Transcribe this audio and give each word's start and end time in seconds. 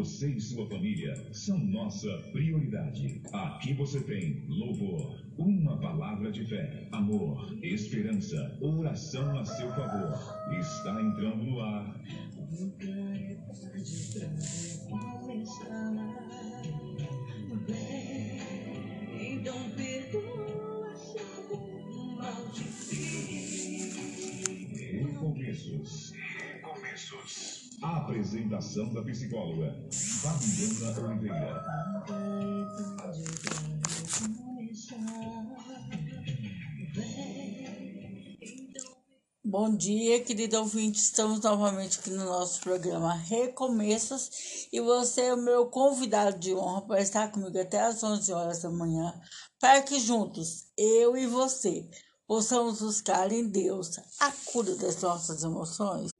Você 0.00 0.30
e 0.30 0.40
sua 0.40 0.66
família 0.66 1.14
são 1.30 1.58
nossa 1.58 2.08
prioridade. 2.32 3.20
Aqui 3.34 3.74
você 3.74 4.00
tem 4.00 4.46
louvor, 4.48 5.22
uma 5.36 5.78
palavra 5.78 6.32
de 6.32 6.42
fé, 6.46 6.88
amor, 6.90 7.54
esperança, 7.62 8.56
oração 8.62 9.38
a 9.38 9.44
seu 9.44 9.68
favor. 9.72 10.18
Está 10.58 11.02
entrando 11.02 11.44
no 11.44 11.60
ar. 11.60 12.00
Então 19.20 19.70
perdoa 19.76 20.94
Recomeços. 24.92 26.09
Recomeços. 26.80 27.70
Apresentação 27.82 28.92
da 28.92 29.02
psicóloga 29.02 29.88
Fabiana 29.92 31.08
Oliveira. 31.08 31.64
Bom 39.44 39.76
dia, 39.76 40.22
querido 40.22 40.58
ouvinte. 40.58 40.98
Estamos 41.00 41.40
novamente 41.40 41.98
aqui 41.98 42.10
no 42.10 42.24
nosso 42.24 42.60
programa 42.60 43.14
Recomeços 43.14 44.68
e 44.72 44.80
você 44.80 45.22
é 45.22 45.34
o 45.34 45.42
meu 45.42 45.66
convidado 45.66 46.38
de 46.38 46.54
honra 46.54 46.82
para 46.82 47.00
estar 47.00 47.30
comigo 47.30 47.58
até 47.58 47.80
às 47.80 48.02
11 48.02 48.32
horas 48.32 48.62
da 48.62 48.70
manhã, 48.70 49.12
para 49.58 49.82
que 49.82 49.98
juntos, 49.98 50.70
eu 50.76 51.16
e 51.16 51.26
você, 51.26 51.88
possamos 52.30 52.80
buscar 52.80 53.32
em 53.32 53.48
Deus 53.48 53.98
a 54.20 54.30
cura 54.44 54.76
das 54.76 55.02
nossas 55.02 55.42
emoções. 55.42 56.10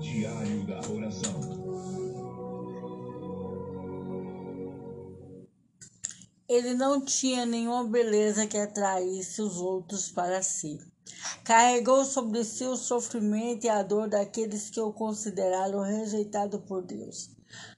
Diário 0.00 0.66
da 0.68 0.78
Oração. 0.88 1.42
Ele 6.48 6.74
não 6.74 7.04
tinha 7.04 7.44
nenhuma 7.44 7.82
beleza 7.82 8.46
que 8.46 8.56
atraísse 8.56 9.42
os 9.42 9.56
outros 9.56 10.08
para 10.12 10.40
si. 10.40 10.91
Carregou 11.44 12.04
sobre 12.04 12.44
si 12.44 12.64
o 12.64 12.76
sofrimento 12.76 13.64
e 13.64 13.68
a 13.68 13.82
dor 13.82 14.08
daqueles 14.08 14.70
que 14.70 14.80
o 14.80 14.92
consideraram 14.92 15.80
rejeitado 15.80 16.60
por 16.60 16.82
Deus. 16.82 17.30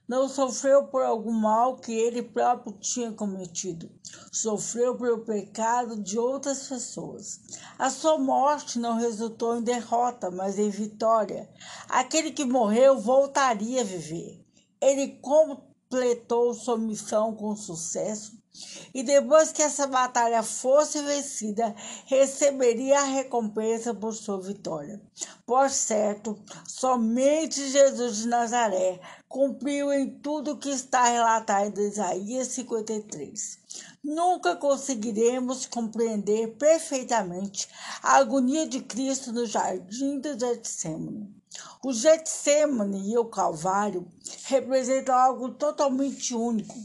Não 0.07 0.29
sofreu 0.29 0.87
por 0.87 1.03
algum 1.03 1.31
mal 1.31 1.77
que 1.77 1.91
ele 1.91 2.21
próprio 2.21 2.73
tinha 2.79 3.11
cometido. 3.11 3.89
Sofreu 4.31 4.95
pelo 4.95 5.25
pecado 5.25 6.01
de 6.01 6.17
outras 6.17 6.67
pessoas. 6.67 7.41
A 7.77 7.89
sua 7.89 8.17
morte 8.17 8.79
não 8.79 8.97
resultou 8.97 9.57
em 9.57 9.63
derrota, 9.63 10.31
mas 10.31 10.57
em 10.59 10.69
vitória. 10.69 11.49
Aquele 11.89 12.31
que 12.31 12.45
morreu 12.45 12.99
voltaria 12.99 13.81
a 13.81 13.85
viver. 13.85 14.45
Ele 14.79 15.19
completou 15.21 16.53
sua 16.53 16.77
missão 16.77 17.35
com 17.35 17.55
sucesso 17.55 18.44
e 18.93 19.03
depois 19.03 19.51
que 19.51 19.61
essa 19.61 19.87
batalha 19.87 20.41
fosse 20.41 21.01
vencida, 21.01 21.75
receberia 22.05 22.99
a 22.99 23.03
recompensa 23.03 23.93
por 23.93 24.13
sua 24.13 24.39
vitória. 24.39 25.01
Por 25.45 25.69
certo, 25.69 26.37
somente 26.67 27.69
Jesus 27.69 28.17
de 28.19 28.27
Nazaré 28.27 28.99
cumpriu 29.27 29.91
em 29.91 30.09
tudo 30.19 30.57
que 30.57 30.69
está 30.69 31.03
relatado 31.05 31.81
em 31.81 31.87
Isaías 31.87 32.47
53. 32.47 33.59
Nunca 34.03 34.55
conseguiremos 34.55 35.65
compreender 35.65 36.55
perfeitamente 36.55 37.67
a 38.01 38.17
agonia 38.17 38.65
de 38.67 38.79
Cristo 38.81 39.33
no 39.33 39.45
jardim 39.45 40.19
do 40.19 40.39
Getsemane. 40.39 41.35
O 41.83 41.91
Getsemane 41.91 43.11
e 43.11 43.17
o 43.17 43.25
Calvário 43.25 44.07
representam 44.45 45.15
algo 45.15 45.49
totalmente 45.49 46.33
único 46.33 46.75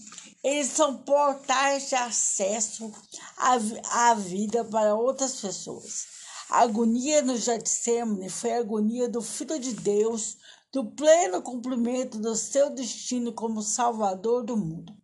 eles 0.43 0.69
são 0.69 0.97
portais 0.99 1.89
de 1.89 1.95
acesso 1.95 2.93
à, 3.37 4.11
à 4.11 4.15
vida 4.15 4.65
para 4.65 4.95
outras 4.95 5.41
pessoas. 5.41 6.07
A 6.49 6.63
agonia 6.63 7.23
no 7.23 7.37
Getsemane 7.37 8.29
foi 8.29 8.53
a 8.53 8.59
agonia 8.59 9.09
do 9.09 9.23
Filho 9.23 9.59
de 9.59 9.75
Deus, 9.75 10.37
do 10.73 10.85
pleno 10.93 11.43
cumprimento 11.43 12.19
do 12.19 12.35
seu 12.35 12.71
destino 12.71 13.33
como 13.33 13.63
Salvador 13.63 14.45
do 14.45 14.57
mundo. 14.57 14.95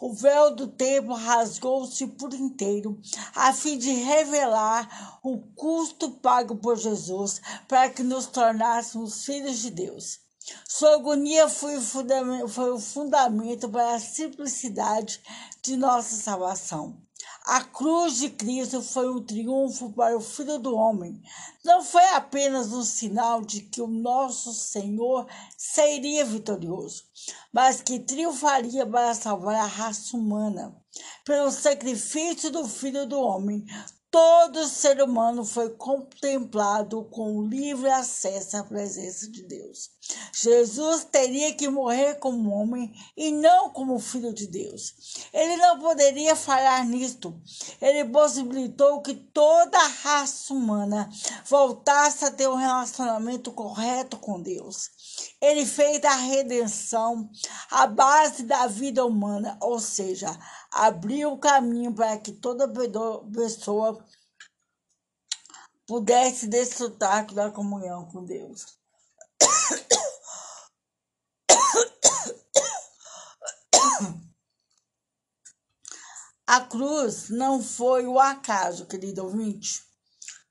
O 0.00 0.12
véu 0.12 0.54
do 0.54 0.66
templo 0.66 1.14
rasgou-se 1.14 2.06
por 2.06 2.34
inteiro, 2.34 2.98
a 3.34 3.52
fim 3.52 3.78
de 3.78 3.92
revelar 3.92 5.20
o 5.22 5.38
custo 5.54 6.10
pago 6.10 6.56
por 6.56 6.76
Jesus 6.76 7.40
para 7.68 7.88
que 7.90 8.02
nos 8.02 8.26
tornássemos 8.26 9.24
filhos 9.24 9.58
de 9.58 9.70
Deus. 9.70 10.18
Sua 10.66 10.94
agonia 10.94 11.48
foi 11.48 11.76
o, 11.76 11.82
fundamento, 11.82 12.48
foi 12.48 12.70
o 12.70 12.78
fundamento 12.78 13.68
para 13.68 13.94
a 13.94 14.00
simplicidade 14.00 15.20
de 15.62 15.76
nossa 15.76 16.16
salvação. 16.16 16.98
A 17.44 17.64
cruz 17.64 18.18
de 18.18 18.30
Cristo 18.30 18.82
foi 18.82 19.10
um 19.10 19.22
triunfo 19.22 19.90
para 19.92 20.16
o 20.16 20.20
Filho 20.20 20.58
do 20.58 20.74
Homem. 20.74 21.20
Não 21.64 21.82
foi 21.82 22.04
apenas 22.10 22.72
um 22.72 22.82
sinal 22.82 23.42
de 23.42 23.62
que 23.62 23.80
o 23.80 23.86
nosso 23.86 24.54
Senhor 24.54 25.26
seria 25.56 26.24
vitorioso, 26.24 27.04
mas 27.52 27.82
que 27.82 27.98
triunfaria 27.98 28.86
para 28.86 29.14
salvar 29.14 29.56
a 29.56 29.66
raça 29.66 30.16
humana. 30.16 30.74
Pelo 31.24 31.50
sacrifício 31.50 32.50
do 32.50 32.66
Filho 32.66 33.06
do 33.06 33.20
Homem, 33.20 33.64
todo 34.10 34.66
ser 34.66 35.00
humano 35.00 35.44
foi 35.44 35.70
contemplado 35.70 37.04
com 37.04 37.42
livre 37.42 37.88
acesso 37.88 38.56
à 38.56 38.64
presença 38.64 39.30
de 39.30 39.42
Deus. 39.44 39.90
Jesus 40.32 41.04
teria 41.04 41.54
que 41.54 41.68
morrer 41.68 42.16
como 42.16 42.50
homem 42.50 42.92
e 43.16 43.30
não 43.30 43.70
como 43.70 43.98
filho 44.00 44.34
de 44.34 44.48
Deus. 44.48 45.28
Ele 45.32 45.56
não 45.56 45.78
poderia 45.78 46.34
falhar 46.34 46.84
nisto. 46.86 47.40
Ele 47.80 48.04
possibilitou 48.06 49.00
que 49.02 49.14
toda 49.14 49.78
a 49.78 49.86
raça 49.86 50.52
humana 50.52 51.08
voltasse 51.46 52.24
a 52.24 52.30
ter 52.30 52.48
um 52.48 52.56
relacionamento 52.56 53.52
correto 53.52 54.16
com 54.16 54.40
Deus. 54.40 54.90
Ele 55.40 55.64
fez 55.66 56.04
a 56.04 56.14
redenção 56.14 57.30
a 57.70 57.86
base 57.86 58.42
da 58.44 58.66
vida 58.66 59.04
humana, 59.04 59.56
ou 59.60 59.78
seja, 59.80 60.28
abriu 60.70 61.32
o 61.32 61.38
caminho 61.38 61.92
para 61.94 62.18
que 62.18 62.32
toda 62.32 62.72
pessoa 63.32 64.04
pudesse 65.86 66.46
desfrutar 66.46 67.26
da 67.34 67.50
comunhão 67.50 68.06
com 68.06 68.24
Deus. 68.24 68.78
A 76.46 76.60
cruz 76.62 77.28
não 77.30 77.62
foi 77.62 78.06
o 78.08 78.18
acaso, 78.18 78.86
querido 78.86 79.22
ouvinte. 79.22 79.84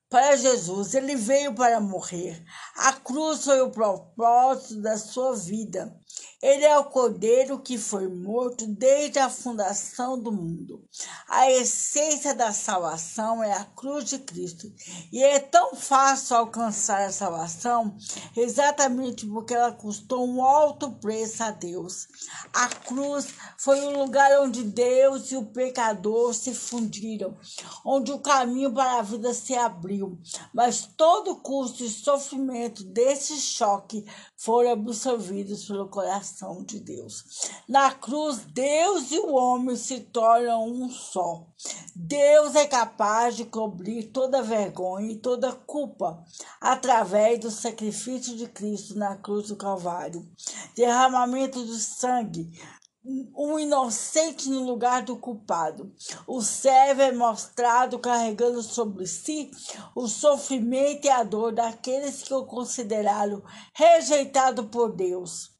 Para 0.10 0.36
Jesus, 0.36 0.96
ele 0.96 1.16
veio 1.16 1.54
para 1.54 1.80
morrer. 1.80 2.44
A 2.76 2.94
cruz 2.94 3.44
foi 3.46 3.62
o 3.62 3.70
propósito 3.70 4.82
da 4.82 4.98
sua 4.98 5.36
vida. 5.36 5.99
Ele 6.42 6.64
é 6.64 6.78
o 6.78 6.86
cordeiro 6.86 7.60
que 7.60 7.78
foi 7.78 8.08
morto 8.08 8.66
desde 8.66 9.20
a 9.20 9.30
fundação 9.30 10.18
do 10.18 10.32
mundo. 10.32 10.82
A 11.28 11.52
essência 11.52 12.34
da 12.34 12.54
salvação 12.54 13.44
é 13.44 13.52
a 13.52 13.66
cruz 13.66 14.06
de 14.06 14.20
Cristo. 14.20 14.72
E 15.12 15.22
é 15.22 15.38
tão 15.38 15.76
fácil 15.76 16.38
alcançar 16.38 17.02
a 17.02 17.12
salvação 17.12 17.98
exatamente 18.38 19.26
porque 19.26 19.54
ela 19.54 19.74
custou 19.74 20.26
um 20.26 20.42
alto 20.42 20.90
preço 20.94 21.44
a 21.44 21.52
Deus. 21.52 22.08
A 22.54 22.70
cruz 22.70 23.28
foi 23.58 23.82
o 23.82 24.00
lugar 24.00 24.40
onde 24.40 24.64
Deus 24.64 25.34
e 25.34 25.36
o 25.36 25.46
pecador 25.46 26.34
se 26.34 26.54
fundiram, 26.54 27.38
onde 27.84 28.14
o 28.14 28.20
caminho 28.20 28.72
para 28.72 29.00
a 29.00 29.02
vida 29.02 29.34
se 29.34 29.56
abriu. 29.56 30.18
Mas 30.54 30.88
todo 30.96 31.32
o 31.32 31.42
custo 31.42 31.84
e 31.84 31.90
sofrimento 31.90 32.82
desse 32.86 33.36
choque 33.42 34.06
foram 34.38 34.72
absorvidos 34.72 35.66
pelo 35.66 35.90
coração 35.90 36.29
de 36.66 36.80
Deus. 36.80 37.24
Na 37.68 37.92
cruz, 37.92 38.40
Deus 38.40 39.12
e 39.12 39.20
o 39.20 39.34
homem 39.34 39.76
se 39.76 40.00
tornam 40.00 40.66
um 40.66 40.90
só. 40.90 41.46
Deus 41.96 42.56
é 42.56 42.66
capaz 42.66 43.36
de 43.36 43.46
cobrir 43.46 44.12
toda 44.12 44.42
vergonha 44.42 45.12
e 45.12 45.18
toda 45.18 45.52
culpa 45.52 46.24
através 46.62 47.40
do 47.40 47.52
sacrifício 47.52 48.36
de 48.36 48.48
Cristo 48.48 48.98
na 48.98 49.16
cruz 49.18 49.48
do 49.48 49.56
Calvário. 49.56 50.26
Derramamento 50.76 51.64
do 51.64 51.76
sangue 51.76 52.52
um 53.36 53.58
inocente 53.58 54.50
no 54.50 54.64
lugar 54.64 55.04
do 55.04 55.16
culpado. 55.16 55.92
O 56.28 56.42
servo 56.42 57.02
é 57.02 57.12
mostrado 57.12 57.98
carregando 57.98 58.62
sobre 58.62 59.08
si 59.08 59.50
o 59.96 60.08
sofrimento 60.08 61.06
e 61.06 61.10
a 61.10 61.24
dor 61.24 61.54
daqueles 61.54 62.22
que 62.22 62.34
o 62.34 62.46
consideraram 62.46 63.42
rejeitado 63.74 64.66
por 64.66 64.92
Deus. 64.92 65.52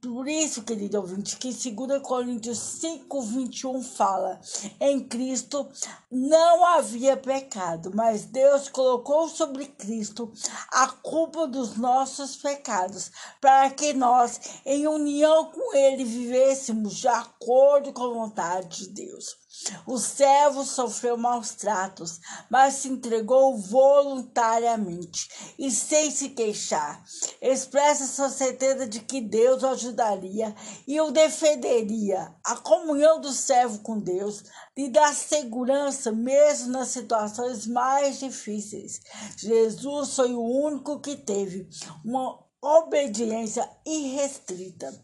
Por 0.00 0.28
isso, 0.28 0.62
querido 0.62 0.98
ouvinte, 0.98 1.36
que 1.36 1.52
2 1.52 2.00
Coríntios 2.02 2.58
5, 2.58 3.20
21 3.20 3.82
fala: 3.82 4.40
em 4.80 5.00
Cristo 5.00 5.68
não 6.10 6.64
havia 6.64 7.16
pecado, 7.16 7.90
mas 7.94 8.24
Deus 8.24 8.68
colocou 8.68 9.28
sobre 9.28 9.66
Cristo 9.66 10.32
a 10.70 10.86
culpa 10.86 11.46
dos 11.46 11.76
nossos 11.76 12.36
pecados, 12.36 13.10
para 13.40 13.70
que 13.70 13.92
nós, 13.92 14.40
em 14.64 14.86
união 14.86 15.50
com 15.50 15.74
Ele, 15.74 16.04
vivêssemos 16.04 16.94
de 16.94 17.08
acordo 17.08 17.92
com 17.92 18.04
a 18.04 18.14
vontade 18.14 18.86
de 18.86 18.88
Deus. 18.90 19.41
O 19.86 19.98
servo 19.98 20.64
sofreu 20.64 21.16
maus 21.16 21.50
tratos, 21.50 22.20
mas 22.50 22.74
se 22.74 22.88
entregou 22.88 23.56
voluntariamente 23.56 25.28
e 25.58 25.70
sem 25.70 26.10
se 26.10 26.30
queixar. 26.30 27.04
Expressa 27.40 28.06
sua 28.06 28.30
certeza 28.30 28.86
de 28.86 29.00
que 29.00 29.20
Deus 29.20 29.62
o 29.62 29.68
ajudaria 29.68 30.54
e 30.86 31.00
o 31.00 31.10
defenderia. 31.10 32.34
A 32.44 32.56
comunhão 32.56 33.20
do 33.20 33.32
servo 33.32 33.80
com 33.80 33.98
Deus 33.98 34.44
lhe 34.76 34.88
dá 34.88 35.12
segurança 35.12 36.10
mesmo 36.10 36.72
nas 36.72 36.88
situações 36.88 37.66
mais 37.66 38.18
difíceis. 38.18 39.00
Jesus 39.36 40.16
foi 40.16 40.32
o 40.32 40.42
único 40.42 41.00
que 41.00 41.16
teve 41.16 41.68
uma 42.04 42.42
obediência 42.62 43.68
irrestrita. 43.84 44.94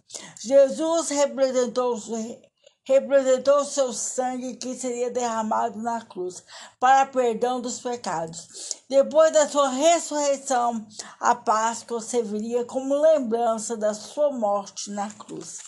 Jesus 0.41 1.09
representou 1.11 1.97
representou 2.89 3.59
o 3.59 3.65
seu 3.67 3.93
sangue 3.93 4.57
que 4.57 4.75
seria 4.75 5.11
derramado 5.11 5.79
na 5.79 6.01
cruz 6.01 6.43
para 6.81 7.05
perdão 7.05 7.61
dos 7.61 7.79
pecados. 7.79 8.79
Depois 8.89 9.31
da 9.31 9.47
sua 9.47 9.69
ressurreição, 9.69 10.87
a 11.21 11.35
Páscoa 11.35 12.01
serviria 12.01 12.65
como 12.65 12.99
lembrança 12.99 13.77
da 13.77 13.93
sua 13.93 14.33
morte 14.33 14.91
na 14.91 15.11
cruz. 15.11 15.59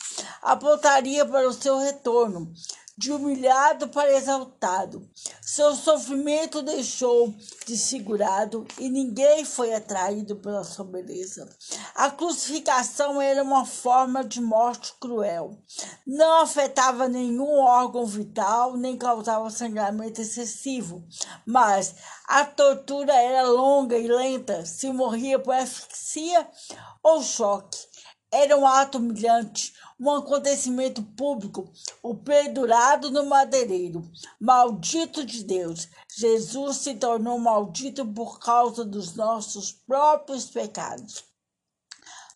Apontaria 0.40 1.26
para 1.26 1.46
o 1.46 1.52
seu 1.52 1.78
retorno, 1.78 2.50
de 3.00 3.10
humilhado 3.10 3.88
para 3.88 4.14
exaltado. 4.14 5.08
Seu 5.40 5.74
sofrimento 5.74 6.60
deixou 6.60 7.34
desfigurado 7.66 8.66
e 8.78 8.90
ninguém 8.90 9.42
foi 9.42 9.72
atraído 9.72 10.36
pela 10.36 10.62
sua 10.64 10.84
beleza. 10.84 11.48
A 11.94 12.10
crucificação 12.10 13.18
era 13.18 13.42
uma 13.42 13.64
forma 13.64 14.22
de 14.22 14.38
morte 14.38 14.92
cruel. 15.00 15.56
Não 16.06 16.42
afetava 16.42 17.08
nenhum 17.08 17.60
órgão 17.60 18.04
vital, 18.04 18.76
nem 18.76 18.98
causava 18.98 19.48
sangramento 19.48 20.20
excessivo, 20.20 21.02
mas 21.46 21.94
a 22.28 22.44
tortura 22.44 23.14
era 23.14 23.48
longa 23.48 23.96
e 23.96 24.06
lenta, 24.06 24.66
se 24.66 24.92
morria 24.92 25.38
por 25.38 25.54
asfixia 25.54 26.46
ou 27.02 27.22
choque. 27.22 27.78
Era 28.30 28.56
um 28.56 28.66
ato 28.66 28.98
humilhante, 28.98 29.72
um 30.00 30.10
acontecimento 30.10 31.02
público, 31.02 31.70
o 32.02 32.14
pendurado 32.14 33.10
no 33.10 33.26
madeireiro. 33.26 34.10
Maldito 34.40 35.26
de 35.26 35.44
Deus, 35.44 35.88
Jesus 36.16 36.78
se 36.78 36.94
tornou 36.94 37.38
maldito 37.38 38.06
por 38.06 38.40
causa 38.40 38.82
dos 38.82 39.14
nossos 39.14 39.70
próprios 39.70 40.46
pecados. 40.46 41.29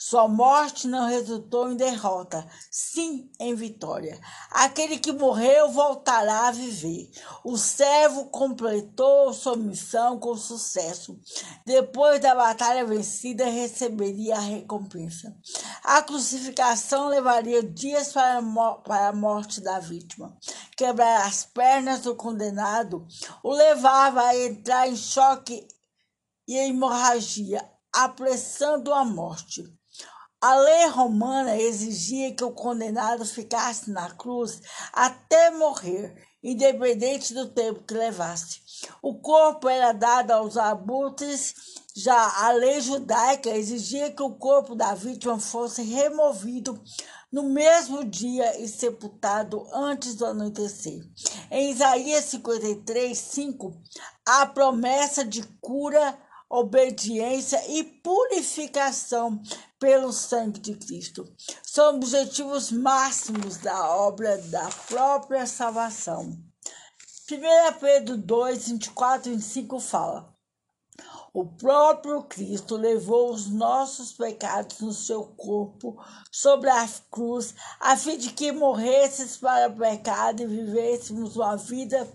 Sua 0.06 0.28
morte 0.28 0.86
não 0.86 1.08
resultou 1.08 1.72
em 1.72 1.76
derrota, 1.76 2.46
sim 2.70 3.32
em 3.40 3.54
vitória. 3.54 4.20
Aquele 4.50 4.98
que 4.98 5.10
morreu 5.10 5.70
voltará 5.70 6.48
a 6.48 6.50
viver. 6.50 7.10
O 7.42 7.56
servo 7.56 8.26
completou 8.26 9.32
sua 9.32 9.56
missão 9.56 10.18
com 10.18 10.36
sucesso. 10.36 11.18
Depois 11.64 12.20
da 12.20 12.34
batalha 12.34 12.84
vencida, 12.84 13.46
receberia 13.46 14.36
a 14.36 14.40
recompensa. 14.40 15.34
A 15.82 16.02
crucificação 16.02 17.08
levaria 17.08 17.62
dias 17.62 18.12
para 18.12 19.08
a 19.08 19.12
morte 19.12 19.62
da 19.62 19.78
vítima. 19.78 20.36
Quebrar 20.76 21.26
as 21.26 21.46
pernas 21.46 22.00
do 22.00 22.14
condenado 22.14 23.06
o 23.42 23.54
levava 23.54 24.20
a 24.20 24.36
entrar 24.36 24.86
em 24.86 24.96
choque 24.96 25.66
e 26.46 26.58
hemorragia, 26.58 27.66
apressando 27.90 28.92
a 28.92 29.02
morte. 29.02 29.64
A 30.44 30.56
lei 30.56 30.88
romana 30.88 31.56
exigia 31.56 32.34
que 32.34 32.44
o 32.44 32.50
condenado 32.50 33.24
ficasse 33.24 33.90
na 33.90 34.10
cruz 34.10 34.60
até 34.92 35.50
morrer, 35.50 36.14
independente 36.42 37.32
do 37.32 37.48
tempo 37.48 37.82
que 37.82 37.94
levasse. 37.94 38.60
O 39.00 39.14
corpo 39.22 39.70
era 39.70 39.92
dado 39.92 40.32
aos 40.32 40.58
abutres, 40.58 41.54
já 41.96 42.44
a 42.44 42.52
lei 42.52 42.78
judaica 42.82 43.56
exigia 43.56 44.12
que 44.12 44.22
o 44.22 44.34
corpo 44.34 44.74
da 44.74 44.94
vítima 44.94 45.40
fosse 45.40 45.82
removido 45.82 46.78
no 47.32 47.44
mesmo 47.44 48.04
dia 48.04 48.60
e 48.60 48.68
sepultado 48.68 49.66
antes 49.72 50.14
do 50.14 50.26
anoitecer. 50.26 51.00
Em 51.50 51.70
Isaías 51.70 52.26
53, 52.26 53.16
5, 53.16 53.80
a 54.26 54.44
promessa 54.44 55.24
de 55.24 55.42
cura 55.58 56.18
obediência 56.54 57.60
e 57.68 57.82
purificação 57.82 59.42
pelo 59.84 60.14
sangue 60.14 60.60
de 60.60 60.74
Cristo. 60.76 61.30
São 61.62 61.96
objetivos 61.96 62.72
máximos 62.72 63.58
da 63.58 63.94
obra 63.94 64.38
da 64.38 64.66
própria 64.88 65.46
salvação. 65.46 66.42
1 67.30 67.78
Pedro 67.78 68.16
2, 68.16 68.68
24 68.68 69.30
e 69.30 69.34
25 69.34 69.78
fala: 69.78 70.34
O 71.34 71.44
próprio 71.44 72.22
Cristo 72.22 72.76
levou 72.76 73.30
os 73.30 73.50
nossos 73.50 74.14
pecados 74.14 74.80
no 74.80 74.94
seu 74.94 75.22
corpo 75.36 76.02
sobre 76.32 76.70
a 76.70 76.88
cruz, 77.10 77.54
a 77.78 77.94
fim 77.94 78.16
de 78.16 78.32
que 78.32 78.52
morresses 78.52 79.36
para 79.36 79.68
o 79.70 79.76
pecado 79.76 80.44
e 80.44 80.46
vivêssemos 80.46 81.36
uma 81.36 81.58
vida 81.58 82.10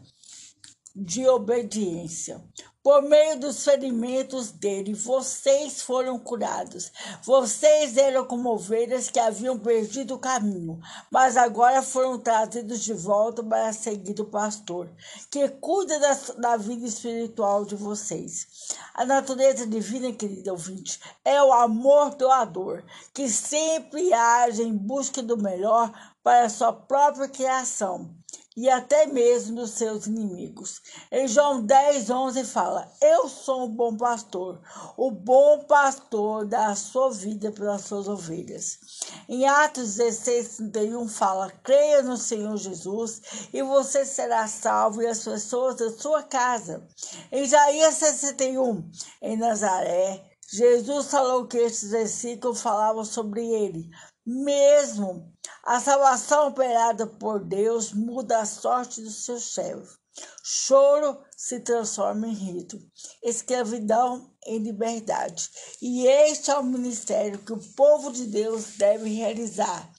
de 0.96 1.28
obediência. 1.30 2.44
Por 2.90 3.04
meio 3.04 3.40
dos 3.40 3.64
ferimentos 3.64 4.50
dele, 4.50 4.96
vocês 4.96 5.80
foram 5.80 6.18
curados. 6.18 6.92
Vocês 7.22 7.96
eram 7.96 8.26
como 8.26 8.50
ovelhas 8.50 9.12
que 9.12 9.20
haviam 9.20 9.60
perdido 9.60 10.16
o 10.16 10.20
caminho, 10.20 10.80
mas 11.12 11.38
agora 11.38 11.84
foram 11.84 12.18
trazidos 12.18 12.80
de 12.80 12.96
volta 12.96 13.44
para 13.44 13.72
seguir 13.74 14.20
o 14.20 14.26
pastor, 14.26 14.90
que 15.30 15.48
cuida 15.50 16.00
da, 16.00 16.14
da 16.40 16.58
vida 16.58 16.88
espiritual 16.88 17.64
de 17.64 17.76
vocês. 17.76 18.48
A 18.96 19.06
natureza 19.06 19.68
divina, 19.68 20.12
querido 20.12 20.50
ouvinte, 20.50 21.00
é 21.24 21.40
o 21.44 21.54
amor 21.54 22.16
doador, 22.16 22.84
que 23.14 23.30
sempre 23.30 24.12
age 24.12 24.64
em 24.64 24.76
busca 24.76 25.22
do 25.22 25.38
melhor 25.38 25.92
para 26.24 26.46
a 26.46 26.50
sua 26.50 26.74
própria 26.74 27.30
criação 27.30 28.19
e 28.58 28.70
até 28.70 29.06
mesmo 29.06 29.56
dos 29.56 29.72
seus 29.72 30.08
inimigos. 30.08 30.82
Em 31.12 31.28
João 31.28 31.64
10, 31.64 32.10
11 32.10 32.44
fala: 32.44 32.92
Eu 33.02 33.30
sou 33.30 33.66
o 33.66 33.70
bom 33.70 33.96
pastor, 33.96 34.60
o 34.98 35.12
bom 35.12 35.64
pastor 35.64 36.46
dá 36.46 36.68
a 36.68 36.76
sua 36.76 37.12
vida 37.12 37.52
pelas 37.52 37.82
suas 37.82 38.08
ovelhas. 38.08 38.80
Em 39.28 39.48
Atos 39.48 39.96
16, 39.96 40.58
31 40.58 41.08
fala: 41.08 41.52
Creia 41.64 42.02
no 42.02 42.18
Senhor 42.18 42.58
Jesus 42.58 43.22
e 43.54 43.62
você 43.62 44.06
será 44.06 44.48
salvo 44.48 45.02
e 45.02 45.08
as 45.08 45.24
pessoas 45.24 45.76
da 45.76 45.92
sua 45.92 46.24
casa. 46.24 46.88
Em 47.32 47.44
Isaías 47.44 47.96
61, 47.96 48.90
em 49.22 49.38
Nazaré, 49.38 50.30
Jesus 50.52 51.12
falou 51.12 51.46
que 51.46 51.58
esses 51.58 51.92
versículos 51.92 52.62
falavam 52.62 53.06
sobre 53.06 53.46
ele, 53.46 53.88
mesmo 54.26 55.34
a 55.64 55.80
salvação 55.80 56.48
operada 56.48 57.06
por 57.06 57.44
Deus 57.44 57.94
muda 57.94 58.40
a 58.40 58.46
sorte 58.46 59.02
dos 59.02 59.26
seus 59.26 59.54
servos. 59.54 59.98
Choro 60.44 61.18
se 61.38 61.60
transforma 61.60 62.28
em 62.28 62.34
rito, 62.34 62.80
escravidão 63.24 64.34
em 64.46 64.58
liberdade. 64.58 65.50
E 65.82 66.08
este 66.08 66.52
é 66.52 66.58
o 66.58 66.64
ministério 66.64 67.40
que 67.40 67.54
o 67.54 67.74
povo 67.76 68.12
de 68.12 68.26
Deus 68.26 68.78
deve 68.78 69.14
realizar. 69.14 69.90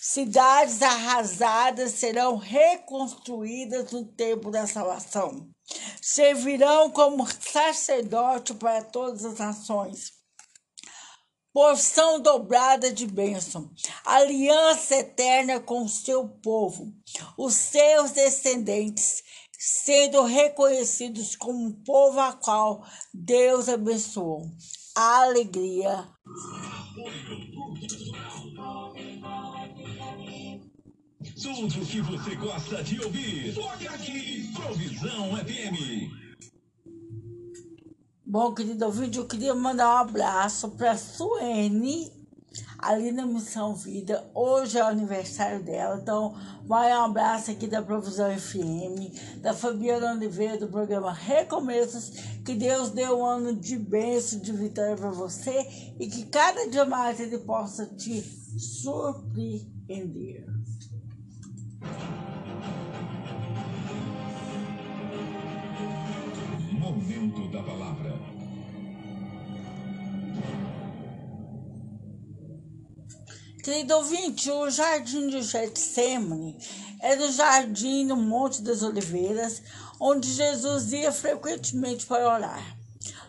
Cidades 0.00 0.80
arrasadas 0.80 1.92
serão 1.92 2.36
reconstruídas 2.36 3.92
no 3.92 4.04
tempo 4.06 4.50
da 4.50 4.66
salvação. 4.66 5.48
Servirão 6.00 6.90
como 6.90 7.26
sacerdote 7.26 8.54
para 8.54 8.82
todas 8.82 9.24
as 9.24 9.38
nações 9.38 10.17
porção 11.58 12.20
dobrada 12.20 12.92
de 12.92 13.04
bênção, 13.04 13.68
aliança 14.04 14.94
eterna 14.94 15.58
com 15.58 15.82
o 15.82 15.88
seu 15.88 16.28
povo, 16.28 16.94
os 17.36 17.52
seus 17.52 18.12
descendentes, 18.12 19.24
sendo 19.58 20.22
reconhecidos 20.22 21.34
como 21.34 21.58
um 21.58 21.72
povo 21.72 22.20
a 22.20 22.32
qual 22.32 22.86
Deus 23.12 23.68
abençoou. 23.68 24.48
A 24.94 25.22
alegria. 25.22 26.06
Tudo 31.42 31.86
que 31.86 32.00
você 32.02 32.36
gosta 32.36 32.84
de 32.84 33.04
ouvir, 33.04 33.54
aqui, 33.88 34.52
Provisão 34.54 35.36
FM. 35.38 36.27
Bom, 38.30 38.52
querido 38.52 38.84
ouvinte, 38.84 39.16
eu 39.16 39.26
queria 39.26 39.54
mandar 39.54 39.88
um 39.88 39.96
abraço 39.96 40.68
para 40.72 40.98
Suene, 40.98 42.12
ali 42.78 43.10
na 43.10 43.24
Missão 43.24 43.74
Vida. 43.74 44.30
Hoje 44.34 44.76
é 44.76 44.84
o 44.84 44.86
aniversário 44.86 45.64
dela, 45.64 45.98
então 45.98 46.36
vai 46.66 46.92
um 46.92 47.04
abraço 47.04 47.50
aqui 47.50 47.66
da 47.66 47.80
Provisão 47.80 48.28
FM, 48.38 49.40
da 49.40 49.54
Fabiana 49.54 50.12
Oliveira, 50.12 50.58
do 50.58 50.68
programa 50.68 51.10
Recomeços. 51.10 52.10
Que 52.44 52.54
Deus 52.54 52.90
dê 52.90 53.06
um 53.06 53.24
ano 53.24 53.56
de 53.56 53.78
bênção, 53.78 54.40
de 54.40 54.52
vitória 54.52 54.94
para 54.94 55.08
você 55.10 55.94
e 55.98 56.06
que 56.06 56.26
cada 56.26 56.68
dia 56.68 56.84
mais 56.84 57.18
Ele 57.20 57.38
possa 57.38 57.86
te 57.86 58.20
surpreender. 58.58 60.44
Momento 66.88 67.46
da 67.48 67.62
palavra. 67.62 68.18
Querido 73.62 73.94
ouvinte, 73.96 74.50
o 74.50 74.70
Jardim 74.70 75.28
de 75.28 75.42
Getsemane 75.42 76.56
é 77.02 77.14
do 77.14 77.30
Jardim 77.30 78.06
no 78.06 78.16
Monte 78.16 78.62
das 78.62 78.82
Oliveiras, 78.82 79.62
onde 80.00 80.32
Jesus 80.32 80.90
ia 80.94 81.12
frequentemente 81.12 82.06
para 82.06 82.26
orar. 82.26 82.78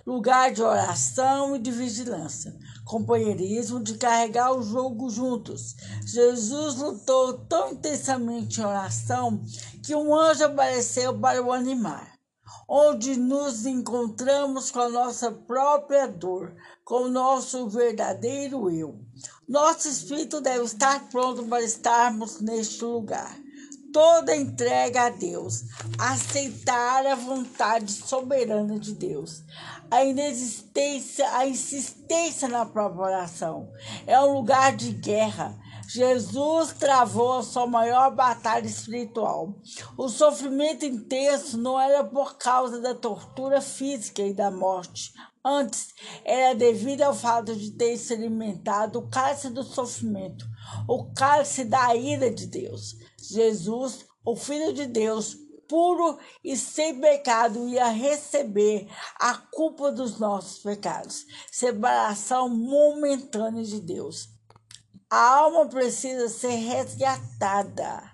Lugar 0.05 0.53
de 0.53 0.61
oração 0.61 1.53
e 1.53 1.59
de 1.59 1.69
vigilância, 1.69 2.55
companheirismo 2.85 3.83
de 3.83 3.95
carregar 3.95 4.53
o 4.53 4.63
jogo 4.63 5.09
juntos. 5.09 5.75
Jesus 6.05 6.75
lutou 6.75 7.39
tão 7.39 7.73
intensamente 7.73 8.61
em 8.61 8.63
oração 8.63 9.43
que 9.83 9.93
um 9.93 10.15
anjo 10.15 10.45
apareceu 10.45 11.19
para 11.19 11.43
o 11.43 11.51
animar 11.51 12.18
onde 12.69 13.17
nos 13.17 13.65
encontramos 13.65 14.69
com 14.69 14.79
a 14.79 14.89
nossa 14.89 15.31
própria 15.31 16.07
dor, 16.07 16.53
com 16.85 17.05
o 17.05 17.09
nosso 17.09 17.67
verdadeiro 17.67 18.69
eu. 18.69 18.99
Nosso 19.47 19.89
espírito 19.89 20.39
deve 20.39 20.65
estar 20.65 21.09
pronto 21.09 21.43
para 21.45 21.63
estarmos 21.63 22.39
neste 22.39 22.85
lugar. 22.85 23.35
Toda 23.91 24.35
entrega 24.35 25.07
a 25.07 25.09
Deus, 25.09 25.63
aceitar 25.97 27.07
a 27.07 27.15
vontade 27.15 27.91
soberana 27.91 28.77
de 28.77 28.93
Deus, 28.93 29.41
a 29.89 30.05
inexistência, 30.05 31.27
a 31.35 31.47
insistência 31.47 32.47
na 32.47 32.67
própria 32.67 33.01
oração. 33.01 33.67
É 34.05 34.19
um 34.19 34.33
lugar 34.33 34.75
de 34.75 34.91
guerra 34.91 35.57
Jesus 35.91 36.73
travou 36.73 37.39
a 37.39 37.41
sua 37.41 37.65
maior 37.65 38.13
batalha 38.13 38.67
espiritual. 38.67 39.55
O 39.97 40.07
sofrimento 40.07 40.85
intenso 40.85 41.57
não 41.57 41.79
era 41.79 42.03
por 42.03 42.37
causa 42.37 42.79
da 42.79 42.93
tortura 42.93 43.59
física 43.59 44.21
e 44.21 44.31
da 44.31 44.51
morte. 44.51 45.11
Antes, 45.43 45.87
era 46.23 46.53
devido 46.53 47.01
ao 47.01 47.15
fato 47.15 47.55
de 47.55 47.71
ter 47.71 47.93
experimentado 47.93 48.99
o 48.99 49.09
cálice 49.09 49.49
do 49.49 49.63
sofrimento, 49.63 50.45
o 50.87 51.11
cálice 51.11 51.65
da 51.65 51.95
ira 51.95 52.29
de 52.29 52.45
Deus. 52.45 52.95
Jesus, 53.19 54.05
o 54.23 54.35
Filho 54.35 54.71
de 54.71 54.85
Deus, 54.85 55.35
puro 55.67 56.19
e 56.43 56.55
sem 56.55 57.01
pecado, 57.01 57.67
ia 57.67 57.87
receber 57.87 58.87
a 59.19 59.33
culpa 59.33 59.91
dos 59.91 60.19
nossos 60.19 60.59
pecados, 60.59 61.25
separação 61.51 62.47
momentânea 62.47 63.63
de 63.63 63.81
Deus. 63.81 64.38
A 65.11 65.37
alma 65.37 65.65
precisa 65.65 66.29
ser 66.29 66.53
resgatada, 66.55 68.11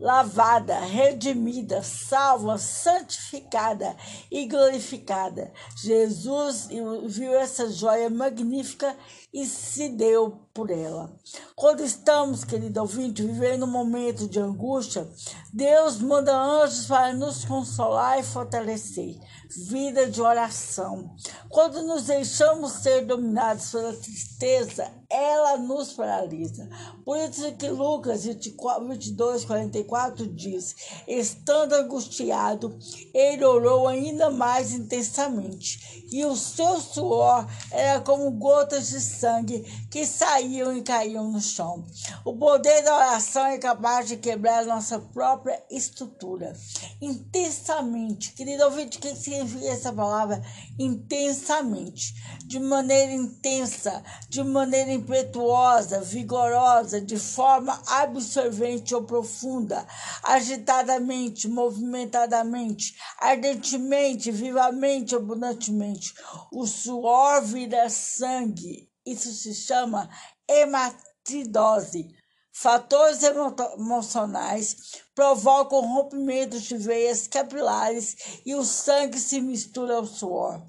lavada, 0.00 0.80
redimida, 0.80 1.82
salva, 1.82 2.56
santificada 2.56 3.94
e 4.30 4.46
glorificada. 4.46 5.52
Jesus 5.76 6.68
viu 7.08 7.34
essa 7.34 7.70
joia 7.70 8.08
magnífica 8.08 8.96
e 9.30 9.44
se 9.44 9.90
deu 9.90 10.48
por 10.54 10.70
ela. 10.70 11.14
Quando 11.54 11.84
estamos, 11.84 12.44
querido 12.44 12.80
ouvinte, 12.80 13.22
vivendo 13.22 13.64
um 13.64 13.70
momento 13.70 14.26
de 14.26 14.40
angústia, 14.40 15.06
Deus 15.52 15.98
manda 15.98 16.34
anjos 16.34 16.86
para 16.86 17.12
nos 17.12 17.44
consolar 17.44 18.18
e 18.18 18.22
fortalecer. 18.22 19.16
Vida 19.56 20.10
de 20.10 20.20
oração. 20.20 21.14
Quando 21.48 21.80
nos 21.82 22.06
deixamos 22.06 22.72
ser 22.72 23.06
dominados 23.06 23.70
pela 23.70 23.92
tristeza, 23.92 24.90
ela 25.08 25.56
nos 25.58 25.92
paralisa. 25.92 26.68
Por 27.04 27.16
isso 27.18 27.52
que 27.52 27.68
Lucas 27.68 28.24
24, 28.24 28.88
22, 28.88 29.44
44 29.44 30.26
diz: 30.26 30.74
Estando 31.06 31.74
angustiado, 31.74 32.76
ele 33.14 33.44
orou 33.44 33.86
ainda 33.86 34.28
mais 34.28 34.72
intensamente, 34.72 36.04
e 36.10 36.24
o 36.24 36.34
seu 36.34 36.80
suor 36.80 37.46
era 37.70 38.00
como 38.00 38.28
gotas 38.32 38.88
de 38.88 39.00
sangue 39.00 39.60
que 39.88 40.04
saíam 40.04 40.76
e 40.76 40.82
caíam 40.82 41.30
no 41.30 41.40
chão. 41.40 41.84
O 42.24 42.36
poder 42.36 42.82
da 42.82 42.96
oração 42.96 43.46
é 43.46 43.58
capaz 43.58 44.08
de 44.08 44.16
quebrar 44.16 44.66
nossa 44.66 44.98
própria 44.98 45.62
estrutura. 45.70 46.56
Intensamente, 47.00 48.32
querido 48.32 48.64
ouvinte, 48.64 48.98
o 48.98 49.00
que 49.00 49.14
significa 49.14 49.43
essa 49.66 49.92
palavra? 49.92 50.42
Intensamente, 50.78 52.14
de 52.46 52.58
maneira 52.58 53.12
intensa, 53.12 54.02
de 54.28 54.42
maneira 54.42 54.92
impetuosa, 54.92 56.00
vigorosa, 56.00 57.00
de 57.00 57.18
forma 57.18 57.80
absorvente 57.86 58.94
ou 58.94 59.04
profunda, 59.04 59.86
agitadamente, 60.22 61.48
movimentadamente, 61.48 62.94
ardentemente, 63.18 64.30
vivamente, 64.30 65.14
abundantemente. 65.14 66.14
O 66.52 66.66
suor 66.66 67.42
vira 67.42 67.88
sangue. 67.88 68.88
Isso 69.06 69.32
se 69.32 69.54
chama 69.54 70.08
hematidose. 70.48 72.14
Fatores 72.52 73.20
emocionais 73.22 75.03
provocam 75.14 75.80
rompimentos 75.80 76.62
de 76.62 76.76
veias 76.76 77.26
capilares 77.26 78.40
e 78.44 78.54
o 78.54 78.64
sangue 78.64 79.18
se 79.18 79.40
mistura 79.40 79.96
ao 79.96 80.06
suor. 80.06 80.62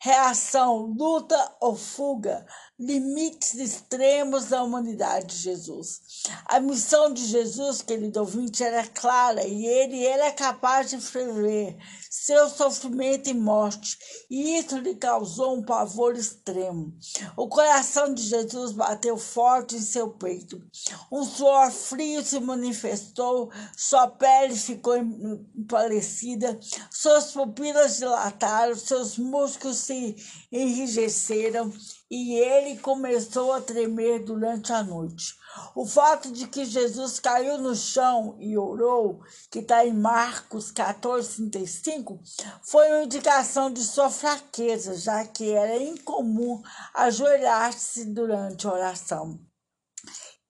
Reação, 0.00 0.94
luta 0.96 1.56
ou 1.60 1.76
fuga 1.76 2.46
limites 2.78 3.54
extremos 3.54 4.46
da 4.46 4.62
humanidade 4.62 5.26
de 5.34 5.42
Jesus. 5.42 6.00
A 6.44 6.60
missão 6.60 7.12
de 7.12 7.26
Jesus, 7.26 7.82
querido 7.82 8.20
ouvinte, 8.20 8.62
era 8.62 8.86
clara 8.86 9.44
e 9.44 9.66
ele 9.66 10.06
era 10.06 10.30
capaz 10.30 10.90
de 10.90 10.98
prever 10.98 11.76
seu 12.08 12.48
sofrimento 12.48 13.28
e 13.28 13.34
morte, 13.34 13.98
e 14.30 14.58
isso 14.58 14.78
lhe 14.78 14.94
causou 14.94 15.56
um 15.56 15.62
pavor 15.62 16.16
extremo. 16.16 16.96
O 17.36 17.48
coração 17.48 18.14
de 18.14 18.22
Jesus 18.22 18.72
bateu 18.72 19.16
forte 19.16 19.76
em 19.76 19.80
seu 19.80 20.10
peito. 20.10 20.62
Um 21.12 21.24
suor 21.24 21.70
frio 21.70 22.24
se 22.24 22.40
manifestou, 22.40 23.50
sua 23.76 24.08
pele 24.08 24.56
ficou 24.56 24.96
empalecida, 24.96 26.58
suas 26.90 27.32
pupilas 27.32 27.98
dilataram, 27.98 28.74
seus 28.74 29.18
músculos 29.18 29.78
se 29.78 30.16
enrijeceram 30.50 31.72
e 32.10 32.34
ele 32.34 32.78
começou 32.78 33.52
a 33.52 33.60
tremer 33.60 34.24
durante 34.24 34.72
a 34.72 34.82
noite. 34.82 35.34
O 35.74 35.84
fato 35.84 36.32
de 36.32 36.46
que 36.46 36.64
Jesus 36.64 37.20
caiu 37.20 37.58
no 37.58 37.74
chão 37.74 38.36
e 38.38 38.56
orou, 38.56 39.20
que 39.50 39.58
está 39.58 39.84
em 39.84 39.92
Marcos 39.92 40.70
14, 40.70 41.50
35, 41.50 42.20
foi 42.62 42.88
uma 42.88 43.04
indicação 43.04 43.70
de 43.70 43.82
sua 43.82 44.08
fraqueza, 44.08 44.94
já 44.96 45.26
que 45.26 45.52
era 45.52 45.76
incomum 45.76 46.62
ajoelhar-se 46.94 48.06
durante 48.06 48.66
a 48.66 48.72
oração. 48.72 49.38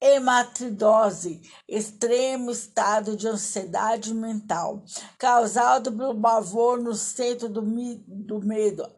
Hematidose, 0.01 1.41
extremo 1.67 2.51
estado 2.51 3.17
de 3.17 3.27
ansiedade 3.27 4.13
mental, 4.13 4.81
causado 5.17 5.91
pelo 5.91 6.21
pavor 6.21 6.81
no 6.81 6.93
centro 6.95 7.49
do, 7.49 7.61
do 8.07 8.39
medo, 8.39 8.89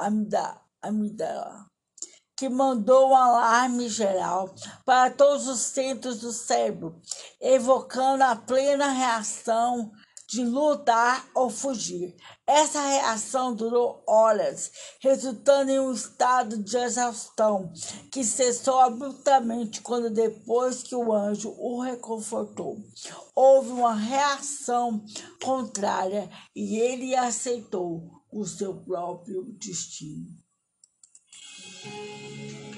amígdala 0.79 1.70
que 2.41 2.49
mandou 2.49 3.11
um 3.11 3.15
alarme 3.15 3.87
geral 3.87 4.51
para 4.83 5.11
todos 5.11 5.47
os 5.47 5.59
centros 5.59 6.21
do 6.21 6.31
cérebro, 6.31 6.99
evocando 7.39 8.23
a 8.23 8.35
plena 8.35 8.87
reação 8.87 9.91
de 10.27 10.43
lutar 10.43 11.29
ou 11.35 11.51
fugir. 11.51 12.15
Essa 12.47 12.81
reação 12.81 13.53
durou 13.53 14.03
horas, 14.07 14.71
resultando 14.99 15.69
em 15.69 15.79
um 15.79 15.93
estado 15.93 16.57
de 16.57 16.75
exaustão 16.75 17.71
que 18.11 18.23
cessou 18.23 18.79
abruptamente 18.79 19.79
quando 19.81 20.09
depois 20.09 20.81
que 20.81 20.95
o 20.95 21.13
anjo 21.13 21.53
o 21.59 21.79
reconfortou. 21.79 22.75
Houve 23.35 23.69
uma 23.69 23.93
reação 23.93 25.05
contrária 25.43 26.27
e 26.55 26.79
ele 26.79 27.15
aceitou 27.15 28.09
o 28.31 28.43
seu 28.47 28.73
próprio 28.81 29.43
destino. 29.59 30.41
Música 31.83 32.70